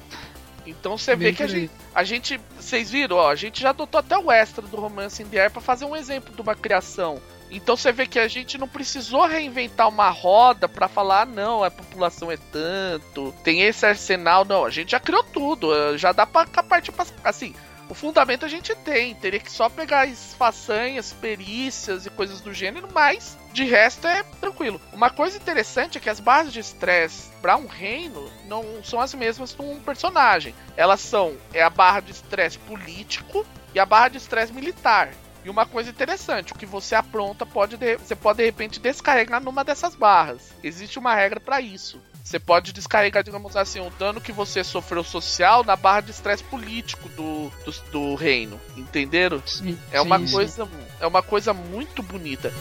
[0.68, 2.42] Então você vê que a gente, a gente.
[2.60, 5.52] Vocês viram, ó, a gente já adotou até o extra do Romance in the Air
[5.52, 7.22] pra fazer um exemplo de uma criação.
[7.52, 11.64] Então você vê que a gente não precisou reinventar uma roda para falar, ah, não,
[11.64, 16.26] a população é tanto, tem esse arsenal, não, a gente já criou tudo, já dá
[16.26, 17.54] pra partir pra, assim,
[17.90, 22.54] o fundamento a gente tem, teria que só pegar as façanhas, perícias e coisas do
[22.54, 24.82] gênero, mas de resto é tranquilo.
[24.92, 29.14] Uma coisa interessante é que as bases de estresse para um reino não são as
[29.14, 30.56] mesmas de um personagem.
[30.76, 35.12] Elas são é a barra de estresse político e a barra de estresse militar.
[35.44, 39.64] E uma coisa interessante, o que você apronta pode você pode de repente descarregar numa
[39.64, 40.52] dessas barras.
[40.64, 42.02] Existe uma regra para isso.
[42.26, 46.44] Você pode descarregar, digamos assim, o dano que você sofreu social na barra de estresse
[46.44, 48.60] político do, do, do, reino.
[48.76, 49.40] Entenderam?
[49.46, 50.34] Sim, é sim, uma sim.
[50.34, 50.68] coisa
[51.00, 52.52] é uma coisa muito bonita.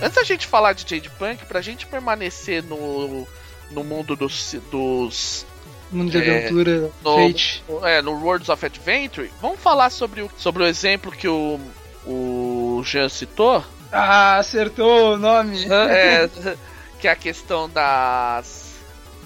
[0.00, 3.26] Antes da gente falar de Jade Punk, pra gente permanecer no,
[3.72, 5.44] no mundo dos, dos
[5.90, 7.64] Mundo de é, aventura, no, Fate.
[7.84, 9.30] É, no Worlds of Adventure.
[9.40, 11.58] Vamos falar sobre o, sobre o exemplo que o,
[12.06, 13.64] o Jean citou?
[13.90, 15.64] Ah, acertou o nome!
[15.70, 16.28] É,
[17.00, 18.74] que é a questão das,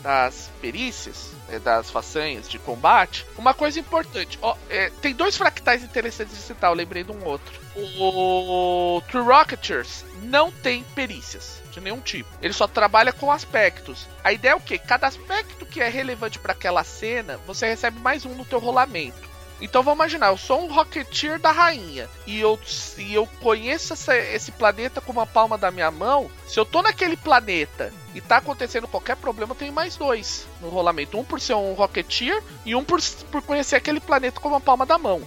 [0.02, 3.26] das perícias, das façanhas de combate.
[3.36, 7.24] Uma coisa importante, ó, é, tem dois fractais interessantes de citar, eu lembrei de um
[7.24, 7.60] outro.
[7.76, 12.28] O True Rocketeers não tem perícias de nenhum tipo.
[12.40, 14.06] Ele só trabalha com aspectos.
[14.22, 14.78] A ideia é o quê?
[14.78, 19.31] Cada aspecto que é relevante para aquela cena, você recebe mais um no teu rolamento.
[19.60, 24.16] Então vamos imaginar, eu sou um Rocketeer da rainha e eu, se eu conheço essa,
[24.16, 28.38] esse planeta como a palma da minha mão, se eu tô naquele planeta e tá
[28.38, 31.18] acontecendo qualquer problema, eu tenho mais dois no rolamento.
[31.18, 33.00] Um por ser um Rocketeer e um por,
[33.30, 35.22] por conhecer aquele planeta como a palma da mão.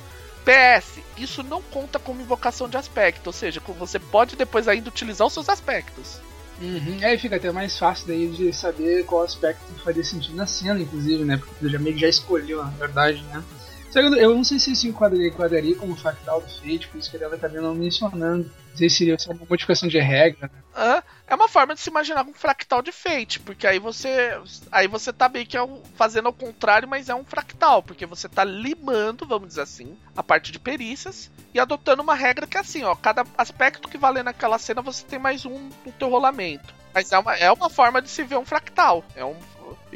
[0.46, 5.26] PS, isso não conta como invocação de aspecto, ou seja, você pode depois ainda utilizar
[5.26, 6.20] os seus aspectos.
[6.62, 7.00] Uhum.
[7.04, 11.26] Aí fica até mais fácil daí de saber qual aspecto faria sentido na cena, inclusive,
[11.26, 11.38] né?
[11.38, 13.44] Porque o já meio já escolheu, na verdade, né?
[13.96, 17.26] Eu não sei se isso enquadraria, enquadraria como fractal do Fate, por isso que ele
[17.26, 18.52] acabei não mencionando.
[18.72, 20.52] Não sei se seria uma modificação de regra.
[20.76, 21.04] Né?
[21.28, 24.40] É uma forma de se imaginar um fractal de Fate, porque aí você
[24.72, 25.58] aí você tá meio que
[25.96, 30.22] fazendo ao contrário, mas é um fractal, porque você tá limando, vamos dizer assim, a
[30.22, 34.24] parte de perícias e adotando uma regra que é assim, ó, cada aspecto que valer
[34.24, 36.74] naquela cena você tem mais um no teu rolamento.
[36.94, 39.04] Mas é uma, é uma forma de se ver um fractal.
[39.16, 39.36] É um,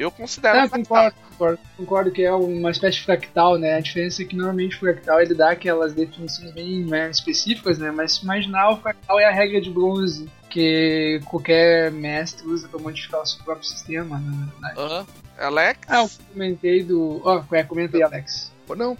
[0.00, 3.74] eu considero é, um concordo, concordo, concordo, que é uma espécie de fractal, né?
[3.74, 7.90] A diferença é que normalmente o fractal ele dá aquelas definições bem né, específicas, né?
[7.90, 12.80] Mas se imaginar, o fractal é a regra de bronze que qualquer mestre usa para
[12.80, 14.74] modificar o seu próprio sistema, né?
[14.76, 15.06] Uhum.
[15.38, 15.80] Alex?
[15.86, 17.20] Ah, eu comentei do.
[17.22, 18.50] Ó, oh, é, comentei, Alex.
[18.74, 18.96] Não,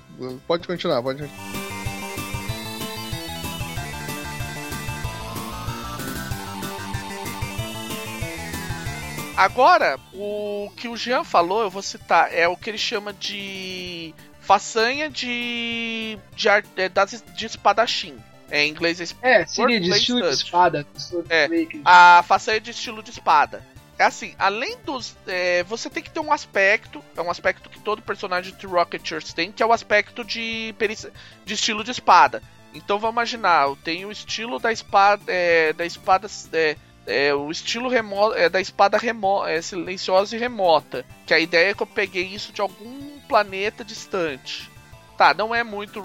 [0.46, 1.69] pode continuar, pode continuar.
[9.41, 14.14] Agora, o que o Jean falou, eu vou citar, é o que ele chama de
[14.38, 18.18] façanha de de, de, de, de espadachim.
[18.51, 20.86] É, em inglês é É, seria de estilo de espada.
[21.30, 21.49] É,
[21.84, 23.64] a façanha de estilo de espada.
[23.99, 25.16] É assim, além dos.
[25.26, 29.32] É, você tem que ter um aspecto, é um aspecto que todo personagem de Rocketeers
[29.32, 31.11] tem, que é o aspecto de, perícia,
[31.47, 32.43] de estilo de espada.
[32.74, 35.22] Então vamos imaginar, eu tenho o estilo da espada.
[35.26, 36.28] É, da espada.
[36.53, 36.76] É,
[37.11, 41.04] é, o estilo remoto, é, da espada remo, é, silenciosa e remota.
[41.26, 44.70] Que a ideia é que eu peguei isso de algum planeta distante.
[45.16, 46.02] Tá, não é muito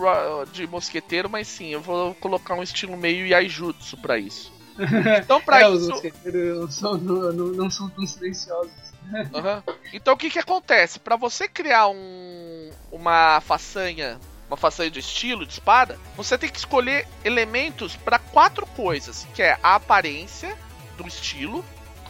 [0.51, 4.53] de mosqueteiro, mas sim, eu vou colocar um estilo meio Yaijutsu pra isso.
[5.23, 5.83] Então, pra é, isso.
[5.83, 8.73] Os mosqueteiros não são, não, não são tão silenciosos.
[9.05, 9.75] Uhum.
[9.93, 10.97] Então, o que que acontece?
[10.97, 16.57] Para você criar um, uma façanha uma façanha de estilo de espada, você tem que
[16.57, 20.55] escolher elementos para quatro coisas, que é a aparência,
[20.97, 21.63] do estilo.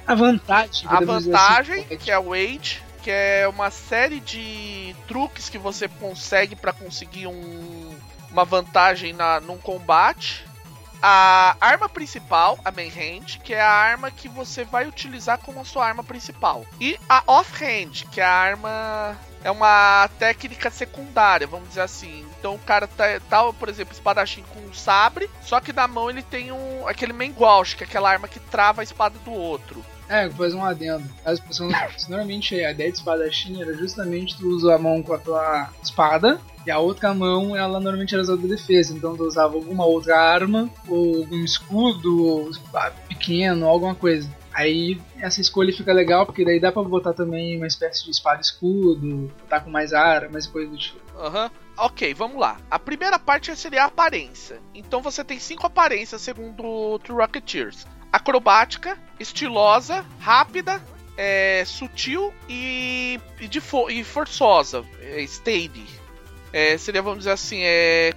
[0.07, 0.88] A vantagem.
[0.88, 5.88] A vantagem, assim, que é o Age, que é uma série de truques que você
[5.88, 7.95] consegue para conseguir um,
[8.31, 10.45] uma vantagem na, num combate.
[11.01, 15.59] a arma principal, a main hand, que é a arma que você vai utilizar como
[15.59, 16.65] a sua arma principal.
[16.79, 19.17] E a off-hand, que é a arma.
[19.43, 22.25] É uma técnica secundária, vamos dizer assim.
[22.45, 26.11] Então o cara tá, tá por exemplo, espadachim com um sabre, só que na mão
[26.11, 29.83] ele tem um aquele menguash, que é aquela arma que trava a espada do outro.
[30.07, 31.09] É, fazer um adendo.
[31.25, 31.73] As pessoas,
[32.07, 36.39] normalmente a ideia de espadachim era justamente tu usar a mão com a tua espada
[36.67, 38.93] e a outra mão ela normalmente era usada de defesa.
[38.93, 42.51] Então tu usava alguma outra arma, ou algum escudo, ou
[43.07, 44.29] pequeno, alguma coisa.
[44.53, 48.39] Aí essa escolha fica legal, porque daí dá pra botar também uma espécie de espada
[48.39, 50.99] escudo, botar com mais armas e coisa do tipo.
[51.17, 51.45] Aham.
[51.45, 51.64] Uhum.
[51.78, 52.57] Ok, vamos lá.
[52.71, 54.61] A primeira parte seria a aparência.
[54.73, 60.82] Então você tem cinco aparências segundo o True Rocketeers acrobática, estilosa, rápida,
[61.17, 65.86] é, sutil e, e, de fo e forçosa, é, steady.
[66.53, 68.13] É, seria, vamos dizer assim, é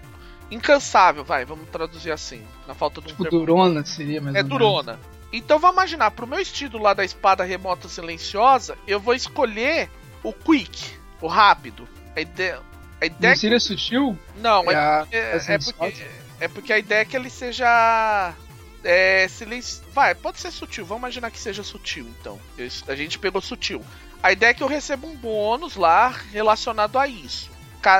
[0.52, 3.40] incansável, vai, vamos traduzir assim, na falta de um tipo termo.
[3.40, 5.00] durona seria, mais É durona.
[5.32, 9.90] Então vamos imaginar, pro meu estilo lá da espada remota silenciosa, eu vou escolher
[10.22, 11.88] o quick, o rápido.
[12.14, 12.60] A ideia,
[13.00, 13.64] a ideia Não seria que...
[13.64, 14.18] sutil?
[14.36, 16.06] Não, é, é, é, é, porque,
[16.40, 18.34] é porque a ideia é que ele seja
[18.82, 19.84] é, silêncio.
[19.92, 20.84] Vai, pode ser sutil.
[20.84, 22.38] Vamos imaginar que seja sutil, então.
[22.86, 23.84] a gente pegou sutil.
[24.22, 27.50] A ideia é que eu recebo um bônus lá relacionado a isso.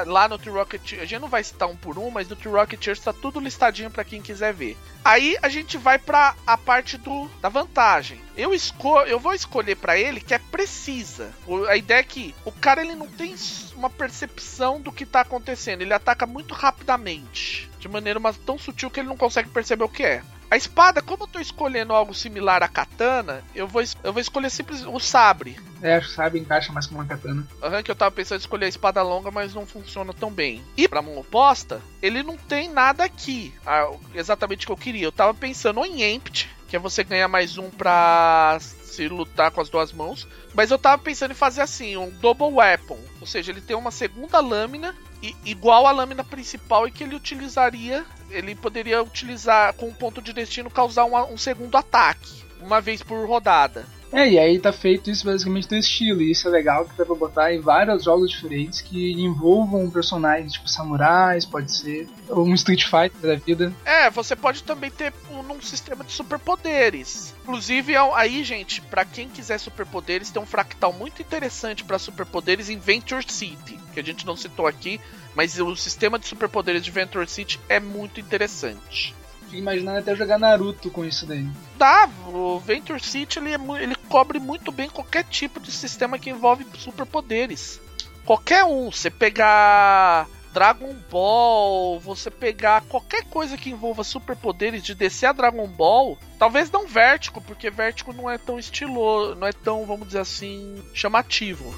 [0.07, 2.55] Lá no True Rocketeer, a gente não vai citar um por um, mas no True
[2.55, 4.77] Rocketeer está tudo listadinho para quem quiser ver.
[5.05, 8.21] Aí a gente vai para a parte do da vantagem.
[8.37, 11.31] Eu escolho, eu vou escolher para ele que é precisa.
[11.69, 13.35] A ideia é que o cara ele não tem
[13.75, 18.91] uma percepção do que tá acontecendo, ele ataca muito rapidamente, de maneira mas tão sutil
[18.91, 20.23] que ele não consegue perceber o que é.
[20.51, 24.51] A espada, como eu tô escolhendo algo similar à katana, eu vou, eu vou escolher
[24.51, 25.59] simplesmente o sabre.
[25.83, 27.47] É, acho que o sabre encaixa mais com uma katana.
[27.63, 30.63] Aham, que eu tava pensando em escolher a espada longa, mas não funciona tão bem.
[30.77, 33.53] E pra mão oposta, ele não tem nada aqui.
[33.67, 35.05] Ah, exatamente o que eu queria.
[35.05, 39.61] Eu tava pensando em Empty, que é você ganhar mais um pra se lutar com
[39.61, 40.27] as duas mãos.
[40.55, 42.99] Mas eu tava pensando em fazer assim, um Double Weapon.
[43.21, 44.97] Ou seja, ele tem uma segunda lâmina
[45.45, 48.05] igual à lâmina principal e que ele utilizaria.
[48.31, 53.03] Ele poderia utilizar com um ponto de destino causar um, um segundo ataque, uma vez
[53.03, 53.87] por rodada.
[54.13, 57.05] É, e aí tá feito isso basicamente do estilo, e isso é legal que dá
[57.05, 62.55] pra botar em vários jogos diferentes que envolvam personagens, tipo samurais, pode ser, ou um
[62.55, 63.73] Street Fighter da vida.
[63.85, 67.35] É, você pode também ter um, um sistema de superpoderes.
[67.43, 72.79] Inclusive, aí, gente, para quem quiser superpoderes, tem um fractal muito interessante para superpoderes em
[72.79, 75.01] Venture City, que a gente não citou aqui,
[75.35, 79.15] mas o sistema de superpoderes de Venture City é muito interessante.
[79.49, 81.47] Fico imaginando até jogar Naruto com isso daí.
[81.79, 86.31] Dá, o Venture City ele, é, ele cobre muito bem qualquer tipo de sistema que
[86.31, 87.81] envolve superpoderes.
[88.27, 95.27] Qualquer um, você pegar Dragon Ball, você pegar qualquer coisa que envolva superpoderes de descer
[95.27, 99.87] a Dragon Ball, talvez não Vértigo, porque Vértigo não é tão estiloso, não é tão,
[99.87, 101.75] vamos dizer assim, chamativo.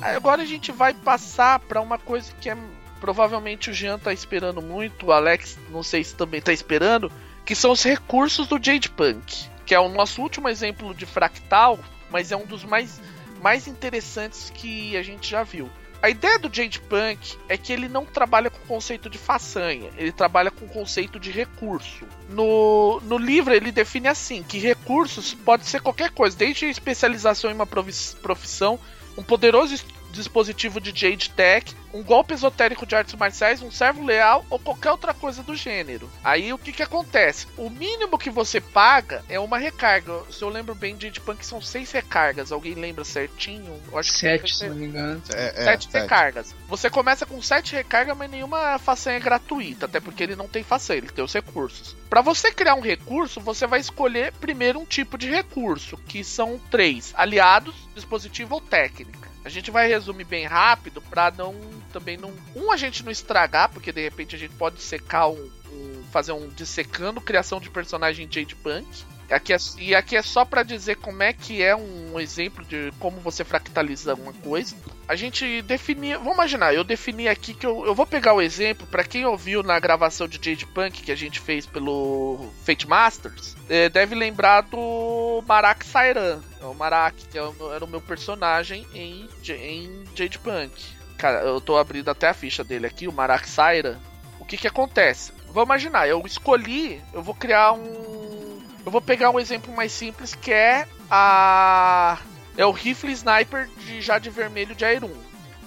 [0.00, 2.56] Agora a gente vai passar para uma coisa que é
[3.00, 7.10] provavelmente o Jean tá esperando muito, o Alex não sei se também tá esperando,
[7.44, 11.78] que são os recursos do Jade Punk, que é o nosso último exemplo de fractal,
[12.10, 13.00] mas é um dos mais,
[13.40, 15.70] mais interessantes que a gente já viu.
[16.00, 19.90] A ideia do Jade Punk é que ele não trabalha com o conceito de façanha,
[19.96, 22.06] ele trabalha com o conceito de recurso.
[22.28, 27.54] No, no livro ele define assim, que recursos pode ser qualquer coisa, desde especialização em
[27.54, 28.78] uma profissão
[29.18, 29.74] um poderoso
[30.18, 34.90] dispositivo de Jade Tech, um golpe esotérico de artes marciais, um servo leal ou qualquer
[34.90, 36.10] outra coisa do gênero.
[36.22, 37.46] Aí o que que acontece?
[37.56, 40.22] O mínimo que você paga é uma recarga.
[40.30, 42.52] Se eu lembro bem, Jade Punk são seis recargas.
[42.52, 43.80] Alguém lembra certinho?
[43.90, 45.22] Eu acho que sete, se não me engano.
[45.34, 46.54] É, é, sete, sete recargas.
[46.68, 50.62] Você começa com sete recargas, mas nenhuma façanha é gratuita, até porque ele não tem
[50.62, 51.96] façanha, ele tem os recursos.
[52.10, 56.60] Para você criar um recurso, você vai escolher primeiro um tipo de recurso, que são
[56.70, 59.27] três: aliados, dispositivo ou técnica.
[59.48, 61.54] A gente vai resumir bem rápido para não
[61.90, 65.50] também não um a gente não estragar, porque de repente a gente pode secar um,
[65.72, 68.86] um fazer um dissecando criação de personagem Jade Punk.
[69.30, 72.92] Aqui é, e aqui é só para dizer como é que é um exemplo de
[72.98, 74.76] como você fractaliza uma coisa.
[75.08, 76.18] A gente definia.
[76.18, 79.62] Vamos imaginar, eu defini aqui que eu, eu vou pegar o exemplo para quem ouviu
[79.62, 84.60] na gravação de Jade Punk que a gente fez pelo Fate Masters, é, deve lembrar
[84.60, 86.42] do Marak Sairan.
[86.60, 87.42] É o Marak, que é
[87.74, 90.72] era o meu personagem em, em Jade Punk.
[91.16, 93.98] Cara, eu tô abrindo até a ficha dele aqui, o Marak Sairan.
[94.38, 95.32] O que que acontece?
[95.46, 98.60] Vamos imaginar, eu escolhi, eu vou criar um.
[98.84, 102.18] Eu vou pegar um exemplo mais simples que é a
[102.58, 105.10] é o rifle sniper de já de vermelho de Air 1.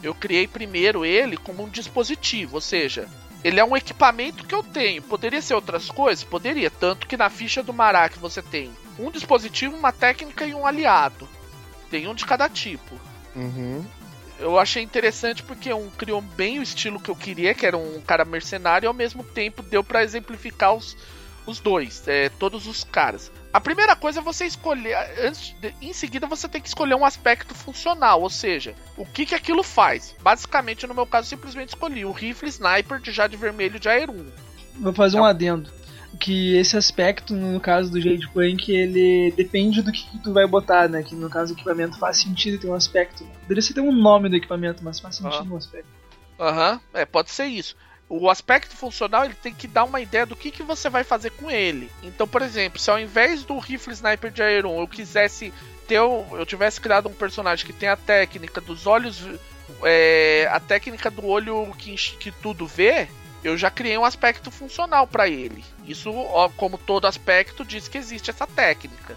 [0.03, 3.07] Eu criei primeiro ele como um dispositivo, ou seja,
[3.41, 5.01] ele é um equipamento que eu tenho.
[5.01, 6.25] Poderia ser outras coisas?
[6.25, 6.69] Poderia.
[6.69, 11.29] Tanto que na ficha do Marak você tem um dispositivo, uma técnica e um aliado.
[11.89, 12.99] Tem um de cada tipo.
[13.33, 13.85] Uhum.
[14.37, 18.01] Eu achei interessante porque um criou bem o estilo que eu queria, que era um
[18.01, 20.97] cara mercenário, e ao mesmo tempo deu para exemplificar os,
[21.45, 23.31] os dois, é, todos os caras.
[23.53, 27.03] A primeira coisa é você escolher, antes de, em seguida você tem que escolher um
[27.03, 30.15] aspecto funcional, ou seja, o que que aquilo faz.
[30.21, 34.09] Basicamente, no meu caso, simplesmente escolhi o rifle sniper de já de vermelho de Air
[34.09, 34.25] 1.
[34.79, 35.69] Vou fazer um adendo.
[36.19, 40.45] Que esse aspecto, no caso do Jade Punk, ele depende do que, que, tu vai
[40.45, 41.01] botar, né?
[41.03, 43.25] Que no caso do equipamento faz sentido ter um aspecto.
[43.41, 45.53] Poderia ser ter um nome do equipamento, mas faz sentido uhum.
[45.53, 45.89] um aspecto.
[46.37, 46.79] Aham, uhum.
[46.93, 47.75] é, pode ser isso
[48.13, 51.29] o aspecto funcional ele tem que dar uma ideia do que, que você vai fazer
[51.31, 51.89] com ele.
[52.03, 55.53] Então, por exemplo, se ao invés do rifle sniper de Aeron eu quisesse
[55.87, 59.25] ter, eu tivesse criado um personagem que tem a técnica dos olhos,
[59.83, 63.07] é, a técnica do olho que, que tudo vê,
[63.45, 65.63] eu já criei um aspecto funcional para ele.
[65.87, 66.11] Isso,
[66.57, 69.15] como todo aspecto, diz que existe essa técnica.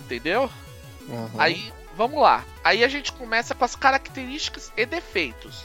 [0.00, 0.50] Entendeu?
[1.08, 1.30] Uhum.
[1.38, 2.44] Aí, vamos lá.
[2.64, 5.64] Aí a gente começa com as características e defeitos.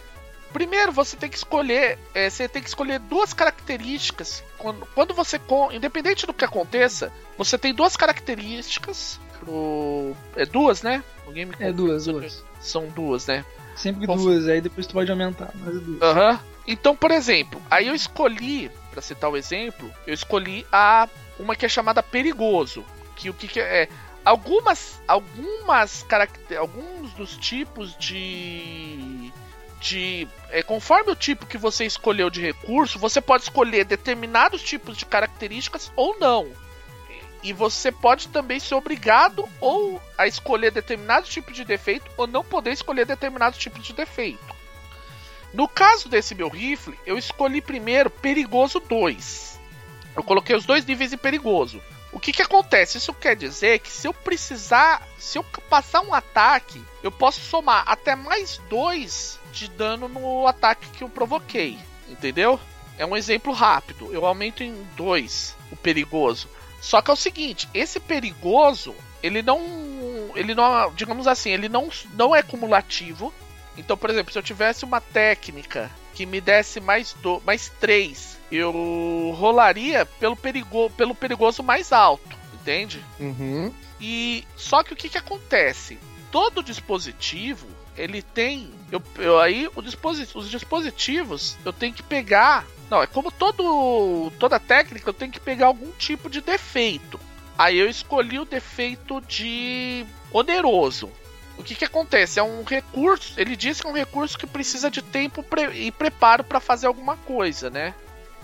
[0.54, 4.44] Primeiro, você tem que escolher, é, você tem que escolher duas características.
[4.58, 5.40] Quando, quando você,
[5.72, 11.04] independente do que aconteça, você tem duas características pro, é duas, né?
[11.26, 12.44] Alguém me é duas, duas.
[12.60, 13.46] São duas, né?
[13.76, 16.02] Sempre duas, aí depois tu pode aumentar, mas é duas.
[16.02, 16.32] Aham.
[16.32, 16.40] Uhum.
[16.68, 21.66] Então, por exemplo, aí eu escolhi, para citar o exemplo, eu escolhi a uma que
[21.66, 22.86] é chamada perigoso,
[23.16, 23.90] que o que, que é, é
[24.24, 29.21] algumas algumas caracter, alguns dos tipos de
[29.82, 30.28] de.
[30.50, 35.06] É, conforme o tipo que você escolheu de recurso, você pode escolher determinados tipos de
[35.06, 36.48] características ou não.
[37.44, 42.44] E você pode também ser obrigado ou a escolher determinado tipo de defeito ou não
[42.44, 44.62] poder escolher determinado tipo de defeito.
[45.52, 49.60] No caso desse meu rifle, eu escolhi primeiro Perigoso 2.
[50.16, 51.82] Eu coloquei os dois níveis em Perigoso.
[52.14, 53.00] O que, que acontece?
[53.00, 57.84] Isso quer dizer que se eu precisar, se eu passar um ataque, eu posso somar
[57.88, 61.78] até mais dois de dano no ataque que eu provoquei,
[62.10, 62.60] entendeu?
[62.98, 64.14] É um exemplo rápido.
[64.14, 66.48] Eu aumento em 2 o perigoso.
[66.80, 69.62] Só que é o seguinte, esse perigoso, ele não
[70.36, 73.34] ele não, digamos assim, ele não não é cumulativo.
[73.78, 78.38] Então, por exemplo, se eu tivesse uma técnica que me desse mais do, mais 3,
[78.52, 83.04] eu rolaria pelo perigo, pelo perigoso mais alto, entende?
[83.20, 83.74] Uhum.
[84.00, 85.98] E só que o que que acontece?
[86.32, 88.72] Todo dispositivo ele tem.
[88.92, 92.66] Eu, eu aí disposit, os dispositivos eu tenho que pegar.
[92.90, 97.20] Não, é como todo toda técnica eu tenho que pegar algum tipo de defeito.
[97.58, 101.10] Aí eu escolhi o defeito de oneroso.
[101.58, 102.40] O que, que acontece?
[102.40, 103.34] É um recurso.
[103.38, 106.88] Ele diz que é um recurso que precisa de tempo pre e preparo para fazer
[106.88, 107.94] alguma coisa, né?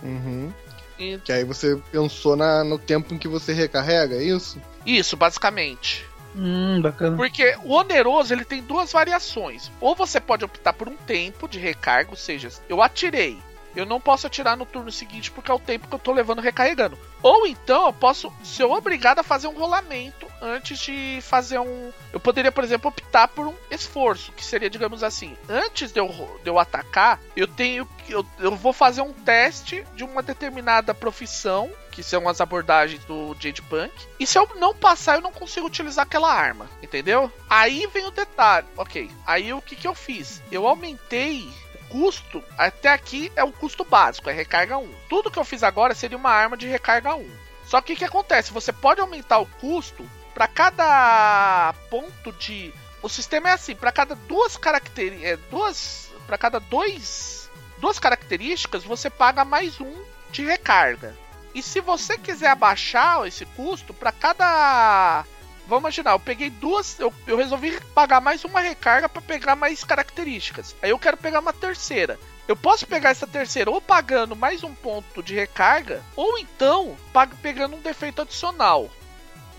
[0.03, 0.53] Uhum.
[0.99, 1.17] E...
[1.19, 4.61] Que aí você pensou na, no tempo em que você recarrega, é isso?
[4.85, 6.05] Isso, basicamente.
[6.37, 7.17] Hum, bacana.
[7.17, 9.71] Porque o oneroso ele tem duas variações.
[9.81, 13.39] Ou você pode optar por um tempo de recarga, ou seja, eu atirei.
[13.77, 16.41] Eu não posso atirar no turno seguinte porque é o tempo que eu tô levando
[16.41, 16.97] recarregando.
[17.21, 21.91] Ou então eu posso ser obrigado a fazer um rolamento antes de fazer um.
[22.11, 26.07] Eu poderia, por exemplo, optar por um esforço, que seria, digamos assim, antes de eu,
[26.43, 27.87] de eu atacar, eu tenho.
[28.09, 33.35] Eu, eu vou fazer um teste de uma determinada profissão que são as abordagens do
[33.39, 33.91] Jade Punk.
[34.19, 37.31] E se eu não passar, eu não consigo utilizar aquela arma, entendeu?
[37.49, 38.67] Aí vem o detalhe.
[38.77, 40.41] Ok, aí o que, que eu fiz?
[40.51, 41.49] Eu aumentei
[41.89, 44.93] custo, até aqui é o custo básico, é recarga 1.
[45.09, 47.29] Tudo que eu fiz agora seria uma arma de recarga 1.
[47.65, 48.53] Só que o que acontece?
[48.53, 52.73] Você pode aumentar o custo para cada ponto de.
[53.01, 55.31] O sistema é assim, para cada duas características.
[55.31, 56.11] É, duas.
[56.25, 57.49] Para cada dois.
[57.79, 59.93] Duas características, você paga mais um
[60.31, 61.15] de recarga.
[61.53, 65.25] E se você quiser abaixar esse custo, para cada.
[65.67, 66.99] Vamos imaginar, eu peguei duas.
[66.99, 70.75] Eu, eu resolvi pagar mais uma recarga para pegar mais características.
[70.81, 72.17] Aí eu quero pegar uma terceira.
[72.47, 76.95] Eu posso pegar essa terceira ou pagando mais um ponto de recarga, ou então
[77.41, 78.89] pegando um defeito adicional.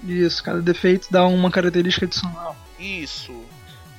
[0.03, 2.57] Isso, cada defeito dá uma característica adicional.
[2.79, 3.35] Isso.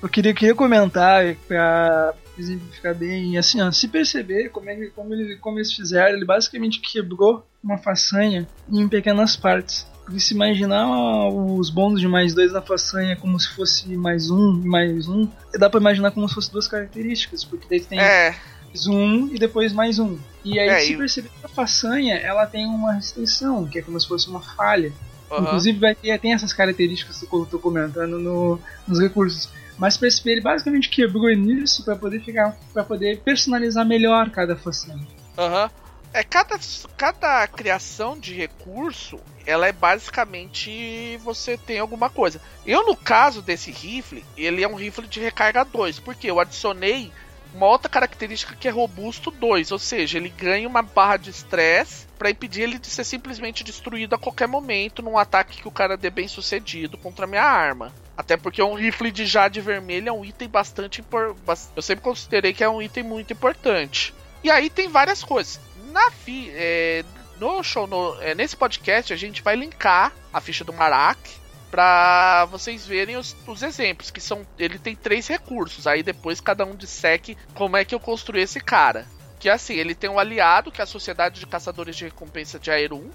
[0.02, 5.36] Eu queria, queria comentar pra exemplificar bem, assim, ó, se perceber como, ele, como, ele,
[5.36, 9.86] como eles fizeram, ele basicamente quebrou uma façanha em pequenas partes.
[10.10, 14.60] Porque se imaginar os bônus de mais dois na façanha como se fosse mais um
[14.60, 18.36] e mais um, dá pra imaginar como se fosse duas características, porque daí tem é.
[18.66, 20.18] mais um e depois mais um.
[20.44, 24.00] E aí, é, se perceber que a façanha ela tem uma restrição, que é como
[24.02, 24.92] se fosse uma falha.
[25.30, 25.44] Uhum.
[25.44, 29.48] Inclusive vai ter, tem essas características que eu tô comentando no, nos recursos.
[29.78, 35.08] Mas PSP ele basicamente quebrou nisso para poder ficar para poder personalizar melhor cada façanha.
[35.38, 35.66] Aham.
[35.66, 35.89] Uhum.
[36.12, 36.60] É, cada,
[36.98, 42.42] cada criação de recurso, ela é basicamente você tem alguma coisa.
[42.66, 47.12] Eu, no caso desse rifle, ele é um rifle de recarga 2, porque eu adicionei
[47.54, 52.08] uma outra característica que é robusto 2, ou seja, ele ganha uma barra de estresse
[52.18, 55.96] para impedir ele de ser simplesmente destruído a qualquer momento num ataque que o cara
[55.96, 57.94] dê bem sucedido contra a minha arma.
[58.18, 61.70] Até porque um rifle de jade vermelho é um item bastante importante.
[61.76, 64.14] Eu sempre considerei que é um item muito importante.
[64.44, 65.60] E aí tem várias coisas.
[65.90, 67.04] Na fi é,
[67.40, 71.40] no show, no, é, nesse podcast, a gente vai linkar a ficha do Marak
[71.72, 74.46] para vocês verem os, os, exemplos, que são.
[74.58, 75.88] Ele tem três recursos.
[75.88, 79.06] Aí depois cada um disseque como é que eu construí esse cara.
[79.40, 82.60] Que é assim, ele tem um aliado, que é a Sociedade de Caçadores de Recompensa
[82.60, 83.10] de Aero 1.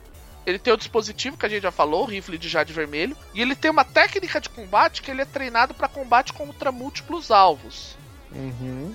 [0.47, 3.16] Ele tem o dispositivo que a gente já falou, o rifle de jade vermelho.
[3.35, 7.31] E ele tem uma técnica de combate que ele é treinado para combate contra múltiplos
[7.31, 7.97] alvos.
[8.33, 8.95] Uhum.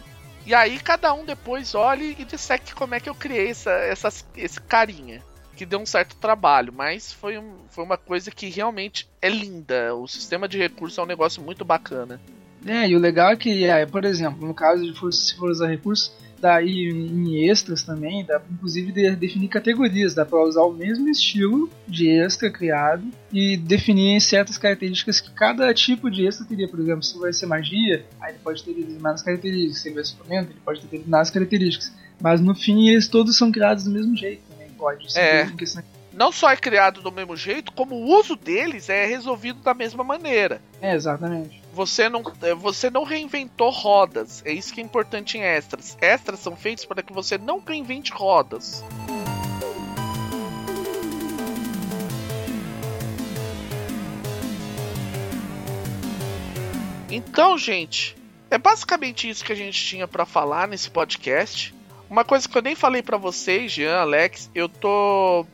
[0.50, 4.10] E aí cada um depois olhe e disseque como é que eu criei essa, essa,
[4.36, 5.24] esse carinha
[5.56, 9.94] que deu um certo trabalho, mas foi, um, foi uma coisa que realmente é linda.
[9.94, 12.20] O sistema de recursos é um negócio muito bacana.
[12.66, 15.50] É, e o legal é que, é, por exemplo, no caso de for, se for
[15.50, 20.72] usar recursos, daí em extras também, dá inclusive de, definir categorias, dá para usar o
[20.72, 26.68] mesmo estilo de extra criado e definir certas características que cada tipo de extra teria.
[26.68, 30.12] Por exemplo, se vai ser magia, aí ele pode ter determinadas características, se vai ser
[30.12, 31.94] suplemento, ele pode ter determinadas características.
[32.22, 34.50] Mas no fim eles todos são criados do mesmo jeito
[34.80, 35.20] pode.
[35.20, 35.46] É.
[36.14, 40.04] Não só é criado do mesmo jeito, como o uso deles é resolvido da mesma
[40.04, 40.62] maneira.
[40.82, 41.59] É, exatamente.
[41.74, 44.42] Você não, é, você não reinventou rodas.
[44.46, 45.98] É isso que é importante em extras.
[46.02, 48.84] Extras são feitos para que você não reinvente rodas.
[57.12, 58.16] Então, gente,
[58.52, 61.74] é basicamente isso que a gente tinha para falar nesse podcast.
[62.10, 65.46] Uma coisa que eu nem falei para vocês, Jean, Alex, eu tô.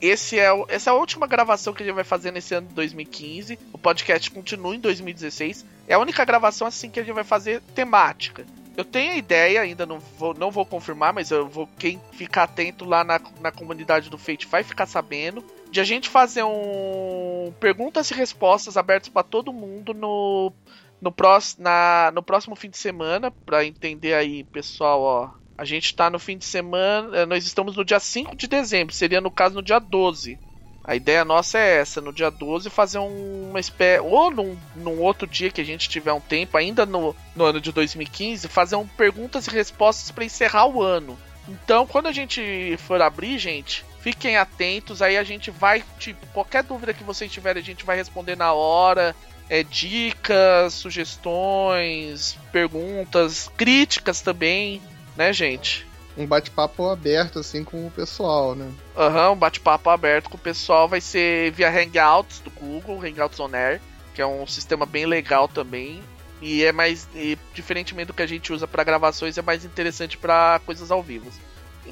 [0.00, 2.74] Esse é, essa é a última gravação que a gente vai fazer nesse ano de
[2.74, 3.58] 2015.
[3.72, 5.66] O podcast continua em 2016.
[5.88, 8.46] É a única gravação assim que a gente vai fazer temática.
[8.76, 11.68] Eu tenho a ideia, ainda não vou, não vou confirmar, mas eu vou.
[11.78, 15.44] Quem ficar atento lá na, na comunidade do Fate vai ficar sabendo.
[15.68, 17.52] De a gente fazer um.
[17.58, 20.52] Perguntas e respostas abertas para todo mundo no.
[21.00, 25.86] No, próximo, na, no próximo fim de semana, para entender aí, pessoal, ó, a gente
[25.86, 27.16] está no fim de semana.
[27.18, 30.38] Eh, nós estamos no dia 5 de dezembro, seria no caso no dia 12.
[30.86, 34.00] A ideia nossa é essa, no dia 12 fazer uma espécie.
[34.00, 37.60] Ou num, num, outro dia que a gente tiver um tempo, ainda no, no ano
[37.60, 41.18] de 2015, fazer um perguntas e respostas para encerrar o ano.
[41.48, 45.00] Então, quando a gente for abrir, gente, fiquem atentos.
[45.00, 48.52] Aí a gente vai, tipo, qualquer dúvida que vocês tiverem, a gente vai responder na
[48.52, 49.16] hora.
[49.48, 54.80] É, dicas, sugestões, perguntas, críticas também
[55.16, 55.86] né, gente?
[56.16, 58.70] Um bate-papo aberto, assim, com o pessoal, né?
[58.96, 63.40] Aham, uhum, um bate-papo aberto com o pessoal vai ser via Hangouts do Google, Hangouts
[63.40, 63.80] On Air,
[64.14, 66.02] que é um sistema bem legal também.
[66.40, 67.08] E é mais.
[67.14, 71.02] E, diferentemente do que a gente usa para gravações, é mais interessante para coisas ao
[71.02, 71.30] vivo.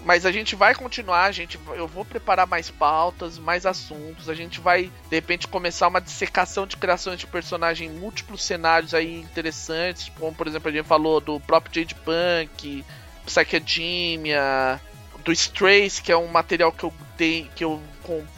[0.04, 4.28] Mas a gente vai continuar, a gente, eu vou preparar mais pautas, mais assuntos.
[4.28, 8.94] A gente vai, de repente, começar uma dissecação de criações de personagem em múltiplos cenários
[8.94, 12.84] aí interessantes, como por exemplo a gente falou do próprio Jade Punk,
[13.26, 14.80] Psychedemia,
[15.24, 17.80] do Strays, que é um material que eu dei, que eu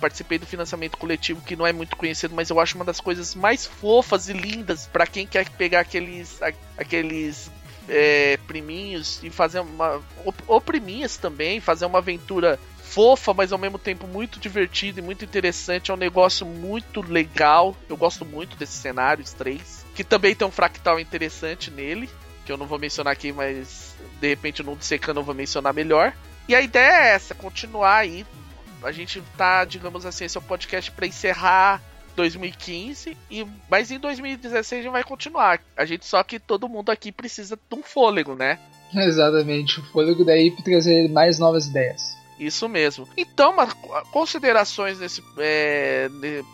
[0.01, 3.35] participei do financiamento coletivo, que não é muito conhecido, mas eu acho uma das coisas
[3.35, 6.39] mais fofas e lindas para quem quer pegar aqueles,
[6.76, 7.51] aqueles
[7.89, 10.03] é, priminhos e fazer uma.
[10.47, 15.91] opriminhas também, fazer uma aventura fofa, mas ao mesmo tempo muito divertida e muito interessante.
[15.91, 17.76] É um negócio muito legal.
[17.89, 19.85] Eu gosto muito desse cenário, três.
[19.95, 22.09] Que também tem um fractal interessante nele.
[22.45, 26.14] Que eu não vou mencionar aqui, mas de repente no Dissecando eu vou mencionar melhor.
[26.49, 28.26] E a ideia é essa, continuar aí.
[28.82, 31.82] A gente tá, digamos assim, esse é o podcast para encerrar
[32.14, 35.61] 2015 e mas em 2016 a gente vai continuar.
[35.76, 38.59] A gente só que todo mundo aqui precisa de um fôlego, né?
[38.95, 42.14] Exatamente, o fôlego daí para trazer mais novas ideias.
[42.38, 43.09] Isso mesmo.
[43.16, 43.55] Então,
[44.11, 46.09] considerações nesse, é,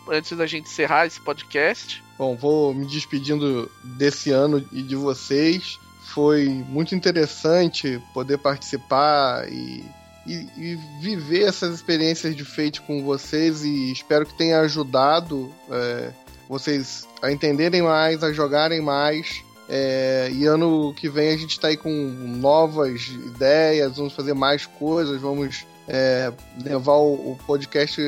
[0.09, 2.03] antes da gente encerrar esse podcast.
[2.17, 5.79] Bom, vou me despedindo desse ano e de vocês.
[6.13, 9.85] Foi muito interessante poder participar e,
[10.27, 16.11] e, e viver essas experiências de Fate com vocês e espero que tenha ajudado é,
[16.49, 19.41] vocês a entenderem mais, a jogarem mais.
[19.69, 24.65] É, e ano que vem a gente está aí com novas ideias, vamos fazer mais
[24.65, 28.01] coisas, vamos é, levar o, o, podcast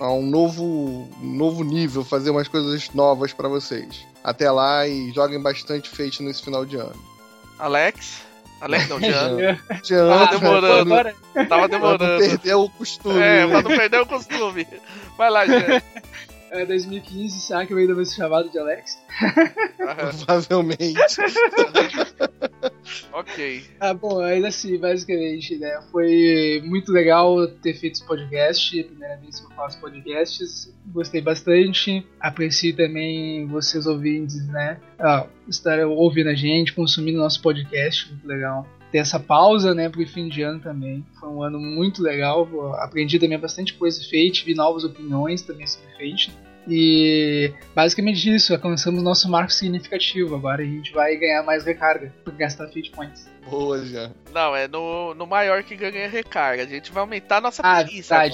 [0.00, 4.04] a um novo, novo nível, fazer umas coisas novas para vocês.
[4.24, 7.13] Até lá e joguem bastante Fate nesse final de ano.
[7.58, 8.22] Alex?
[8.60, 9.58] Alex não, Jean.
[9.84, 10.84] Jean, Tava demorando.
[10.90, 12.18] não- Tava pra não demorando.
[12.18, 13.20] perder o costume.
[13.20, 14.66] É, pra não perder o costume.
[15.18, 15.82] Vai lá, Jean.
[16.50, 18.96] É 2015, será que eu ainda vou ser chamado de Alex?
[19.76, 20.94] Provavelmente.
[23.14, 23.62] ok.
[23.80, 25.80] Ah, bom, ainda assim, basicamente, né?
[25.90, 28.82] Foi muito legal ter feito esse podcast.
[28.84, 30.74] Primeira vez que eu faço podcasts.
[30.86, 32.06] Gostei bastante.
[32.20, 34.78] Aprecio também vocês ouvintes, né?
[34.98, 38.10] Ah, estar ouvindo a gente, consumindo nosso podcast.
[38.10, 38.66] Muito legal.
[38.90, 39.88] Ter essa pausa, né?
[39.88, 41.04] Pro fim de ano também.
[41.18, 42.48] Foi um ano muito legal.
[42.74, 44.40] Aprendi também bastante coisa feita.
[44.44, 46.32] Vi novas opiniões também sobre Fate.
[46.66, 50.34] E basicamente isso, alcançamos nosso marco significativo.
[50.34, 53.28] Agora a gente vai ganhar mais recarga por gastar Fate Points.
[53.48, 54.12] Boa, Jean.
[54.32, 56.62] Não, é no, no maior que ganha recarga.
[56.62, 57.84] A gente vai aumentar a nossa Ah,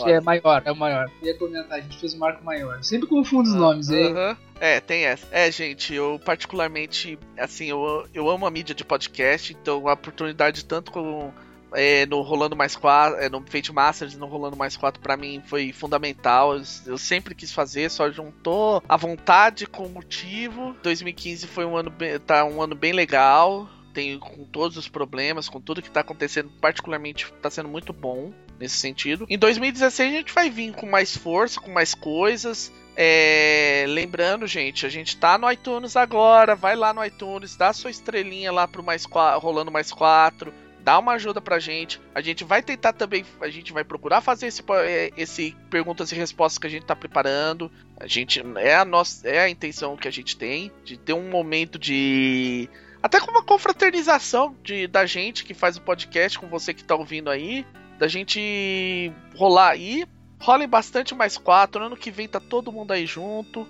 [0.03, 0.13] agora.
[0.13, 1.11] é maior, é o maior.
[1.23, 2.83] Ia comentar, a gente fez um marco maior.
[2.83, 4.13] Sempre confundo os nomes, hein?
[4.13, 4.37] Aham.
[4.61, 5.27] É, tem essa.
[5.33, 10.65] É, gente, eu particularmente, assim, eu, eu amo a mídia de podcast, então a oportunidade
[10.65, 11.33] tanto com.
[11.75, 15.43] É, no Rolando Mais 4, é, no Fate Masters no Rolando Mais 4 pra mim
[15.47, 16.57] foi fundamental.
[16.57, 20.75] Eu, eu sempre quis fazer, só juntou a vontade com o motivo.
[20.83, 23.69] 2015 foi um ano bem, tá um ano bem legal.
[23.93, 28.33] Tem com todos os problemas, com tudo que tá acontecendo, particularmente tá sendo muito bom
[28.59, 29.27] nesse sentido.
[29.29, 32.73] Em 2016 a gente vai vir com mais força, com mais coisas.
[32.97, 36.55] É, lembrando, gente, a gente tá no iTunes agora.
[36.55, 39.05] Vai lá no iTunes, dá sua estrelinha lá pro mais
[39.41, 40.53] rolando mais quatro.
[40.83, 42.01] Dá uma ajuda pra gente.
[42.15, 43.25] A gente vai tentar também.
[43.41, 46.97] A gente vai procurar fazer esse, é, esse perguntas e respostas que a gente tá
[46.97, 47.71] preparando.
[47.99, 51.29] A gente é a nossa é a intenção que a gente tem de ter um
[51.29, 52.69] momento de
[53.03, 56.95] até com uma confraternização de, da gente que faz o podcast com você que tá
[56.95, 57.65] ouvindo aí,
[57.99, 60.05] da gente rolar aí.
[60.39, 61.85] Rolem bastante mais quatro.
[61.85, 63.67] Ano que vem tá todo mundo aí junto.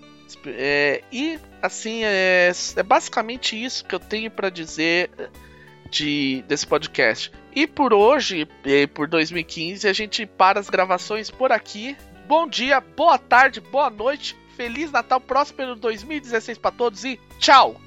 [0.47, 5.11] É, e assim, é, é basicamente isso que eu tenho pra dizer
[5.91, 7.33] de, desse podcast.
[7.55, 11.97] E por hoje, eh, por 2015, a gente para as gravações por aqui.
[12.27, 14.37] Bom dia, boa tarde, boa noite.
[14.57, 17.81] Feliz Natal, próspero 2016 pra todos e tchau!